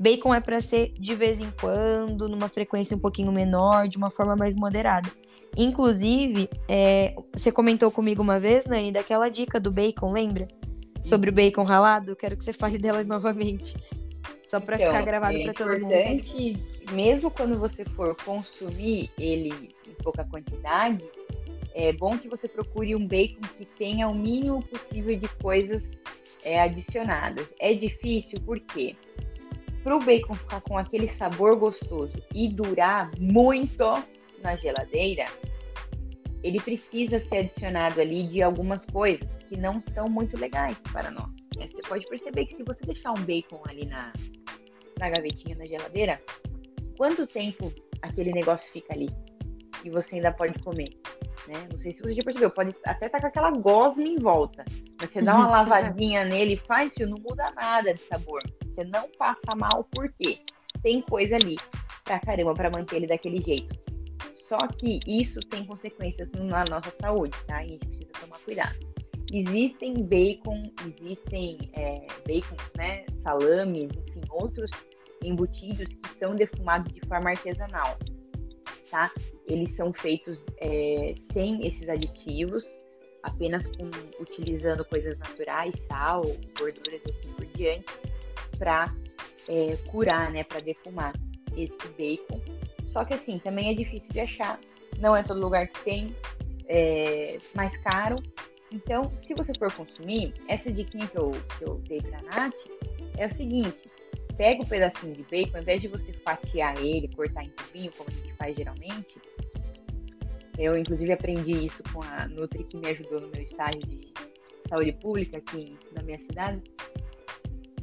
Bacon 0.00 0.34
é 0.34 0.40
para 0.40 0.60
ser 0.60 0.92
de 0.98 1.14
vez 1.14 1.40
em 1.40 1.50
quando, 1.60 2.28
numa 2.28 2.48
frequência 2.48 2.96
um 2.96 3.00
pouquinho 3.00 3.30
menor, 3.30 3.86
de 3.86 3.96
uma 3.96 4.10
forma 4.10 4.34
mais 4.34 4.56
moderada. 4.56 5.10
Inclusive, 5.56 6.48
é, 6.68 7.14
você 7.32 7.52
comentou 7.52 7.90
comigo 7.90 8.22
uma 8.22 8.40
vez, 8.40 8.66
Nani, 8.66 8.90
daquela 8.90 9.28
dica 9.28 9.60
do 9.60 9.70
bacon, 9.70 10.10
lembra? 10.10 10.48
Sobre 11.00 11.30
o 11.30 11.32
bacon 11.32 11.62
ralado. 11.62 12.16
Quero 12.16 12.36
que 12.36 12.44
você 12.44 12.52
fale 12.52 12.78
dela 12.78 13.04
novamente. 13.04 13.76
Só 14.54 14.60
para 14.60 14.76
então, 14.76 14.88
ficar 14.88 15.02
gravado 15.02 15.36
é 15.36 15.44
para 15.44 15.54
todo 15.54 15.80
mundo. 15.80 15.92
É 15.92 16.12
importante 16.12 16.74
mesmo 16.92 17.30
quando 17.30 17.58
você 17.58 17.84
for 17.84 18.14
consumir 18.24 19.10
ele 19.18 19.52
em 19.88 19.94
pouca 20.02 20.24
quantidade, 20.24 21.04
é 21.74 21.92
bom 21.92 22.16
que 22.16 22.28
você 22.28 22.46
procure 22.46 22.94
um 22.94 23.04
bacon 23.04 23.40
que 23.58 23.64
tenha 23.64 24.06
o 24.06 24.14
mínimo 24.14 24.62
possível 24.62 25.16
de 25.18 25.28
coisas 25.42 25.82
é, 26.44 26.60
adicionadas. 26.60 27.48
É 27.58 27.74
difícil 27.74 28.40
porque 28.46 28.94
para 29.82 29.96
o 29.96 29.98
bacon 29.98 30.34
ficar 30.34 30.60
com 30.60 30.78
aquele 30.78 31.08
sabor 31.16 31.56
gostoso 31.56 32.14
e 32.32 32.48
durar 32.48 33.10
muito 33.18 33.84
na 34.40 34.54
geladeira, 34.56 35.24
ele 36.44 36.60
precisa 36.60 37.18
ser 37.18 37.38
adicionado 37.38 38.00
ali 38.00 38.28
de 38.28 38.40
algumas 38.40 38.84
coisas 38.86 39.26
que 39.48 39.56
não 39.56 39.80
são 39.92 40.06
muito 40.06 40.38
legais 40.38 40.78
para 40.92 41.10
nós. 41.10 41.30
Você 41.56 41.82
pode 41.88 42.06
perceber 42.08 42.46
que 42.46 42.56
se 42.56 42.62
você 42.62 42.80
deixar 42.86 43.12
um 43.12 43.22
bacon 43.24 43.62
ali 43.68 43.86
na, 43.86 44.12
na 44.98 45.10
gavetinha 45.10 45.56
na 45.56 45.66
geladeira, 45.66 46.20
quanto 46.96 47.26
tempo 47.26 47.72
aquele 48.02 48.32
negócio 48.32 48.66
fica 48.72 48.92
ali 48.94 49.08
e 49.84 49.90
você 49.90 50.16
ainda 50.16 50.32
pode 50.32 50.58
comer. 50.60 50.90
Né? 51.46 51.68
Não 51.70 51.78
sei 51.78 51.92
se 51.92 52.00
você 52.00 52.14
já 52.14 52.24
percebeu, 52.24 52.50
pode 52.50 52.74
até 52.84 53.06
estar 53.06 53.18
tá 53.18 53.20
com 53.20 53.26
aquela 53.26 53.50
gosma 53.50 54.02
em 54.02 54.16
volta. 54.16 54.64
Mas 55.00 55.10
você 55.10 55.22
dá 55.22 55.34
uma 55.34 55.48
lavadinha 55.62 56.24
nele 56.24 56.54
e 56.54 56.66
faz, 56.66 56.92
não 57.00 57.18
muda 57.18 57.50
nada 57.50 57.92
de 57.92 58.00
sabor. 58.00 58.42
Você 58.64 58.84
não 58.84 59.08
passa 59.18 59.54
mal, 59.54 59.84
por 59.92 60.10
quê? 60.12 60.38
Tem 60.82 61.02
coisa 61.02 61.36
ali 61.36 61.56
pra 62.02 62.18
caramba 62.18 62.54
para 62.54 62.70
manter 62.70 62.96
ele 62.96 63.06
daquele 63.06 63.40
jeito. 63.40 63.78
Só 64.48 64.58
que 64.68 65.00
isso 65.06 65.40
tem 65.48 65.64
consequências 65.64 66.28
na 66.32 66.64
nossa 66.64 66.92
saúde, 67.00 67.36
tá? 67.46 67.62
E 67.62 67.66
a 67.66 67.68
gente 67.68 67.86
precisa 67.86 68.12
tomar 68.20 68.38
cuidado. 68.40 68.94
Existem 69.32 69.94
bacon, 70.04 70.62
existem 70.86 71.58
é, 71.72 72.06
bacon, 72.26 72.56
né? 72.76 73.04
Salames, 73.22 73.90
outros 74.34 74.70
embutidos 75.22 75.86
que 75.88 76.18
são 76.18 76.34
defumados 76.34 76.92
de 76.92 77.00
forma 77.06 77.30
artesanal, 77.30 77.96
tá? 78.90 79.10
Eles 79.46 79.74
são 79.74 79.92
feitos 79.92 80.38
é, 80.58 81.14
sem 81.32 81.66
esses 81.66 81.88
aditivos, 81.88 82.64
apenas 83.22 83.66
com, 83.66 83.90
utilizando 84.20 84.84
coisas 84.84 85.18
naturais, 85.18 85.74
sal, 85.88 86.22
gorduras 86.58 87.00
e 87.06 87.10
assim 87.10 87.32
por 87.32 87.46
diante, 87.46 87.86
para 88.58 88.86
é, 89.48 89.76
curar, 89.90 90.30
né, 90.30 90.44
para 90.44 90.60
defumar 90.60 91.14
esse 91.56 91.88
bacon. 91.98 92.40
Só 92.92 93.04
que 93.04 93.14
assim, 93.14 93.38
também 93.38 93.70
é 93.70 93.74
difícil 93.74 94.08
de 94.10 94.20
achar, 94.20 94.60
não 94.98 95.16
é 95.16 95.22
todo 95.22 95.40
lugar 95.40 95.66
que 95.68 95.80
tem, 95.84 96.14
é 96.66 97.38
mais 97.54 97.76
caro. 97.78 98.22
Então, 98.72 99.12
se 99.26 99.34
você 99.34 99.52
for 99.58 99.72
consumir, 99.72 100.34
essa 100.48 100.70
dica 100.70 100.98
que 101.06 101.18
eu, 101.18 101.32
que 101.58 101.64
eu 101.64 101.76
dei 101.86 102.00
para 102.00 102.18
a 102.18 102.22
Nath 102.22 102.54
é 103.16 103.26
o 103.26 103.36
seguinte: 103.36 103.90
pega 104.36 104.62
um 104.62 104.66
pedacinho 104.66 105.14
de 105.14 105.22
bacon, 105.24 105.56
ao 105.56 105.62
invés 105.62 105.80
de 105.80 105.88
você 105.88 106.12
fatiar 106.24 106.76
ele, 106.78 107.08
cortar 107.08 107.44
em 107.44 107.50
cubinho, 107.50 107.92
como 107.92 108.08
a 108.08 108.12
gente 108.12 108.32
faz 108.34 108.56
geralmente, 108.56 109.20
eu 110.58 110.76
inclusive 110.76 111.12
aprendi 111.12 111.64
isso 111.66 111.82
com 111.92 112.02
a 112.02 112.28
Nutri 112.28 112.64
que 112.64 112.76
me 112.76 112.88
ajudou 112.88 113.20
no 113.20 113.28
meu 113.28 113.42
estágio 113.42 113.80
de 113.80 114.12
saúde 114.68 114.92
pública 114.92 115.38
aqui 115.38 115.76
na 115.94 116.02
minha 116.02 116.18
cidade. 116.18 116.62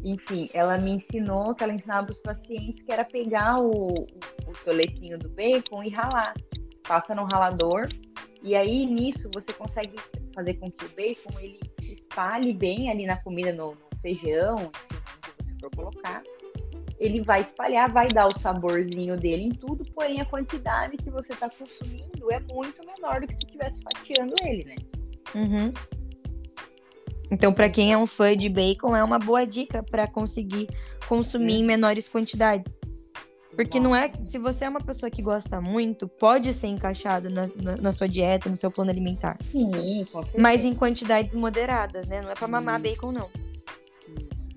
Enfim, 0.04 0.50
ela 0.54 0.78
me 0.78 0.92
ensinou 0.92 1.54
que 1.54 1.64
ela 1.64 1.74
ensinava 1.74 2.08
para 2.08 2.14
os 2.14 2.22
pacientes 2.22 2.84
que 2.84 2.92
era 2.92 3.04
pegar 3.04 3.60
o, 3.60 3.68
o, 3.70 4.06
o 4.06 5.18
do 5.18 5.30
bacon 5.30 5.84
e 5.84 5.90
ralar. 5.90 6.34
Passa 6.88 7.14
no 7.14 7.26
ralador 7.26 7.88
e 8.42 8.56
aí 8.56 8.86
nisso 8.86 9.30
você 9.34 9.54
consegue 9.54 9.96
fazer 10.34 10.56
com 10.56 10.72
que 10.72 10.86
o 10.86 10.90
bacon 10.90 11.40
ele 11.40 11.60
se 11.82 11.94
espalhe 11.94 12.54
bem 12.54 12.90
ali 12.90 13.06
na 13.06 13.18
comida, 13.18 13.52
no, 13.52 13.72
no 13.72 14.00
feijão, 14.02 14.56
enfim, 14.56 15.32
onde 15.40 15.54
você 15.54 15.60
for 15.60 15.72
colocar. 15.76 16.24
Ele 17.02 17.20
vai 17.22 17.42
espalhar, 17.42 17.92
vai 17.92 18.08
dar 18.08 18.28
o 18.28 18.40
saborzinho 18.40 19.18
dele 19.18 19.46
em 19.46 19.50
tudo, 19.50 19.84
porém 19.92 20.22
a 20.22 20.26
quantidade 20.26 20.98
que 20.98 21.10
você 21.10 21.34
está 21.34 21.50
consumindo 21.50 22.32
é 22.32 22.40
muito 22.42 22.80
menor 22.86 23.22
do 23.22 23.28
que 23.28 23.34
se 23.34 23.46
estivesse 23.46 23.80
fatiando 23.84 24.34
ele, 24.44 24.64
né? 24.66 24.76
Uhum. 25.34 25.74
Então, 27.32 27.52
para 27.52 27.70
quem 27.70 27.92
é 27.92 27.98
um 27.98 28.06
fã 28.06 28.38
de 28.38 28.48
bacon, 28.48 28.96
é 28.96 29.04
uma 29.04 29.18
boa 29.18 29.48
dica 29.48 29.82
para 29.82 30.06
conseguir 30.06 30.70
consumir 31.08 31.56
em 31.56 31.64
menores 31.64 32.08
quantidades. 32.08 32.80
Porque 33.56 33.80
não 33.80 33.96
é. 33.96 34.12
Se 34.28 34.38
você 34.38 34.66
é 34.66 34.70
uma 34.70 34.80
pessoa 34.80 35.10
que 35.10 35.24
gosta 35.24 35.60
muito, 35.60 36.08
pode 36.08 36.54
ser 36.54 36.68
encaixado 36.68 37.30
na, 37.32 37.50
na, 37.56 37.78
na 37.78 37.92
sua 37.92 38.08
dieta, 38.08 38.48
no 38.48 38.56
seu 38.56 38.70
plano 38.70 38.92
alimentar. 38.92 39.38
Sim, 39.42 40.06
com 40.12 40.22
certeza. 40.22 40.42
Mas 40.42 40.64
em 40.64 40.76
quantidades 40.76 41.34
moderadas, 41.34 42.08
né? 42.08 42.22
Não 42.22 42.30
é 42.30 42.36
para 42.36 42.48
mamar 42.48 42.80
bacon, 42.80 43.12
não. 43.12 43.30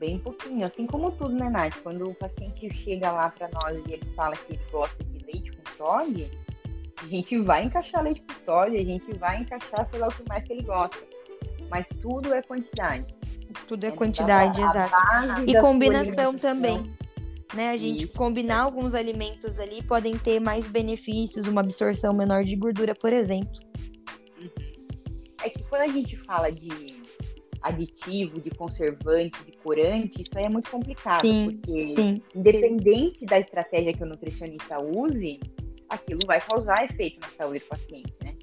Bem 0.04 0.18
pouquinho. 0.18 0.66
Assim 0.66 0.86
como 0.86 1.10
tudo, 1.12 1.34
né, 1.34 1.48
Nath? 1.48 1.80
Quando 1.82 2.10
o 2.10 2.14
paciente 2.14 2.70
chega 2.74 3.10
lá 3.10 3.30
para 3.30 3.48
nós 3.48 3.82
e 3.88 3.94
ele 3.94 4.04
fala 4.14 4.36
que 4.36 4.52
ele 4.52 4.60
gosta 4.70 5.02
de 5.02 5.24
leite 5.24 5.50
com 5.50 5.70
sódio, 5.78 6.28
a 7.02 7.06
gente 7.06 7.38
vai 7.38 7.64
encaixar 7.64 8.04
leite 8.04 8.20
com 8.20 8.44
sódio, 8.44 8.78
a 8.78 8.84
gente 8.84 9.18
vai 9.18 9.40
encaixar, 9.40 9.88
sei 9.90 9.98
lá 9.98 10.08
o 10.08 10.14
que 10.14 10.28
mais 10.28 10.44
que 10.44 10.52
ele 10.52 10.62
gosta. 10.62 10.98
Mas 11.70 11.86
tudo 12.02 12.34
é 12.34 12.42
quantidade. 12.42 13.06
Tudo 13.66 13.84
é 13.84 13.86
Então, 13.86 13.96
quantidade, 13.96 14.60
a 14.60 14.64
exato. 14.66 14.94
E 15.46 15.58
combinação 15.58 16.34
também. 16.34 16.94
Né? 17.54 17.70
A 17.70 17.76
gente 17.78 18.04
Isso. 18.04 18.12
combinar 18.12 18.60
alguns 18.60 18.92
alimentos 18.92 19.58
ali 19.58 19.82
podem 19.82 20.18
ter 20.18 20.38
mais 20.38 20.68
benefícios, 20.68 21.48
uma 21.48 21.62
absorção 21.62 22.12
menor 22.12 22.44
de 22.44 22.54
gordura, 22.56 22.94
por 22.94 23.10
exemplo. 23.10 23.58
É 25.42 25.48
que 25.48 25.62
quando 25.62 25.82
a 25.82 25.88
gente 25.88 26.14
fala 26.18 26.52
de 26.52 26.68
aditivo, 27.64 28.40
de 28.40 28.50
conservante, 28.50 29.42
de 29.44 29.53
corante, 29.59 30.22
isso 30.22 30.31
aí 30.37 30.44
é 30.44 30.48
muito 30.48 30.70
complicado, 30.70 31.27
Sim, 31.27 31.50
porque 31.50 31.81
Sim. 31.81 32.22
independente 32.35 33.24
da 33.24 33.40
estratégia 33.40 33.94
que 33.94 34.03
o 34.03 34.07
nutricionista 34.07 34.79
use, 34.79 35.40
aquilo 35.88 36.27
vai 36.27 36.40
causar 36.40 36.85
efeito 36.85 37.20
na 37.20 37.29
saúde 37.29 37.61
do 37.61 37.66
paciente, 37.66 38.14
né? 38.22 38.35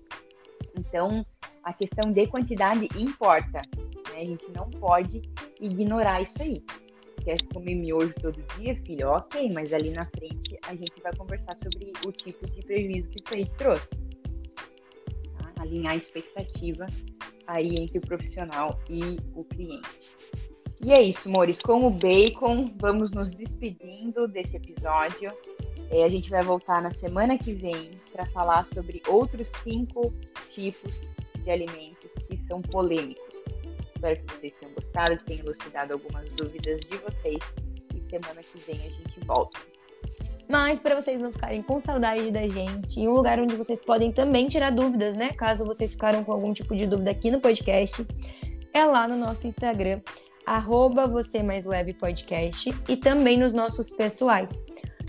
Então, 0.78 1.26
a 1.64 1.72
questão 1.74 2.12
de 2.12 2.26
quantidade 2.28 2.88
importa, 2.98 3.62
né? 4.12 4.22
A 4.22 4.26
gente 4.26 4.46
não 4.56 4.70
pode 4.70 5.22
ignorar 5.60 6.22
isso 6.22 6.34
aí. 6.40 6.64
Quer 7.24 7.38
comer 7.54 7.76
miojo 7.76 8.14
todo 8.20 8.42
dia, 8.58 8.76
filho? 8.84 9.10
Ok, 9.10 9.52
mas 9.54 9.72
ali 9.72 9.92
na 9.92 10.08
frente 10.08 10.58
a 10.68 10.74
gente 10.74 11.00
vai 11.04 11.16
conversar 11.16 11.56
sobre 11.58 11.94
o 12.04 12.12
tipo 12.12 12.50
de 12.50 12.62
prejuízo 12.66 13.10
que 13.10 13.20
isso 13.20 13.34
aí 13.34 13.46
te 13.46 13.54
trouxe. 13.54 13.88
Tá? 15.38 15.62
Alinhar 15.62 15.94
a 15.94 15.98
expectativa 15.98 16.88
aí 17.52 17.78
entre 17.78 17.98
o 17.98 18.02
profissional 18.02 18.80
e 18.90 19.18
o 19.36 19.44
cliente. 19.44 19.90
E 20.84 20.92
é 20.92 21.02
isso, 21.02 21.28
amores. 21.28 21.60
Com 21.62 21.86
o 21.86 21.92
bacon, 21.92 22.74
vamos 22.78 23.12
nos 23.12 23.30
despedindo 23.30 24.28
desse 24.28 24.56
episódio. 24.56 25.32
É, 25.92 26.04
a 26.04 26.10
gente 26.10 26.30
vai 26.30 26.42
voltar 26.42 26.82
na 26.82 26.92
semana 26.96 27.38
que 27.38 27.54
vem 27.54 27.92
para 28.12 28.26
falar 28.28 28.66
sobre 28.74 29.02
outros 29.08 29.48
cinco 29.64 30.14
tipos 30.54 30.92
de 31.44 31.52
alimentos 31.52 32.10
que 32.28 32.38
são 32.48 32.62
polêmicos. 32.62 33.32
Espero 33.94 34.20
que 34.22 34.34
vocês 34.34 34.54
tenham 34.60 34.74
gostado, 34.74 35.20
tenham 35.26 35.46
elucidado 35.46 35.94
algumas 35.94 36.28
dúvidas 36.32 36.80
de 36.82 36.98
vocês. 36.98 37.40
E 37.94 38.10
semana 38.10 38.42
que 38.42 38.58
vem 38.60 38.76
a 38.78 38.90
gente 38.90 39.20
volta. 39.26 39.71
Mas 40.52 40.82
para 40.82 41.00
vocês 41.00 41.22
não 41.22 41.32
ficarem 41.32 41.62
com 41.62 41.80
saudade 41.80 42.30
da 42.30 42.46
gente, 42.46 43.00
em 43.00 43.08
um 43.08 43.14
lugar 43.14 43.40
onde 43.40 43.56
vocês 43.56 43.84
podem 43.84 44.12
também 44.12 44.50
tirar 44.50 44.70
dúvidas, 44.70 45.16
né? 45.16 45.32
Caso 45.32 45.66
vocês 45.66 45.94
ficaram 45.94 46.26
com 46.26 46.34
algum 46.34 46.52
tipo 46.52 46.76
de 46.76 46.86
dúvida 46.86 47.10
aqui 47.10 47.32
no 47.32 47.40
podcast, 47.40 48.06
é 48.74 48.84
lá 48.84 49.08
no 49.08 49.16
nosso 49.16 49.48
Instagram, 49.48 50.02
arroba 50.46 51.08
você 51.08 51.42
mais 51.42 51.64
leve 51.64 51.94
podcast, 51.94 52.70
e 52.90 52.98
também 52.98 53.38
nos 53.38 53.54
nossos 53.54 53.92
pessoais, 53.92 54.52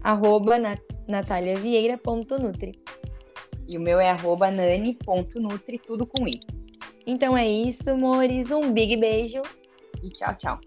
arroba 0.04 0.58
na- 0.58 0.78
nataliavieira.nutri. 1.08 2.80
E 3.66 3.76
o 3.76 3.80
meu 3.80 3.98
é 3.98 4.10
arroba 4.10 4.48
nani.nutri, 4.48 5.80
tudo 5.84 6.06
com 6.06 6.28
i. 6.28 6.38
Então 7.04 7.36
é 7.36 7.48
isso, 7.48 7.90
amores. 7.90 8.52
Um 8.52 8.72
big 8.72 8.96
beijo. 8.96 9.42
E 10.02 10.10
tchau, 10.10 10.34
tchau. 10.36 10.60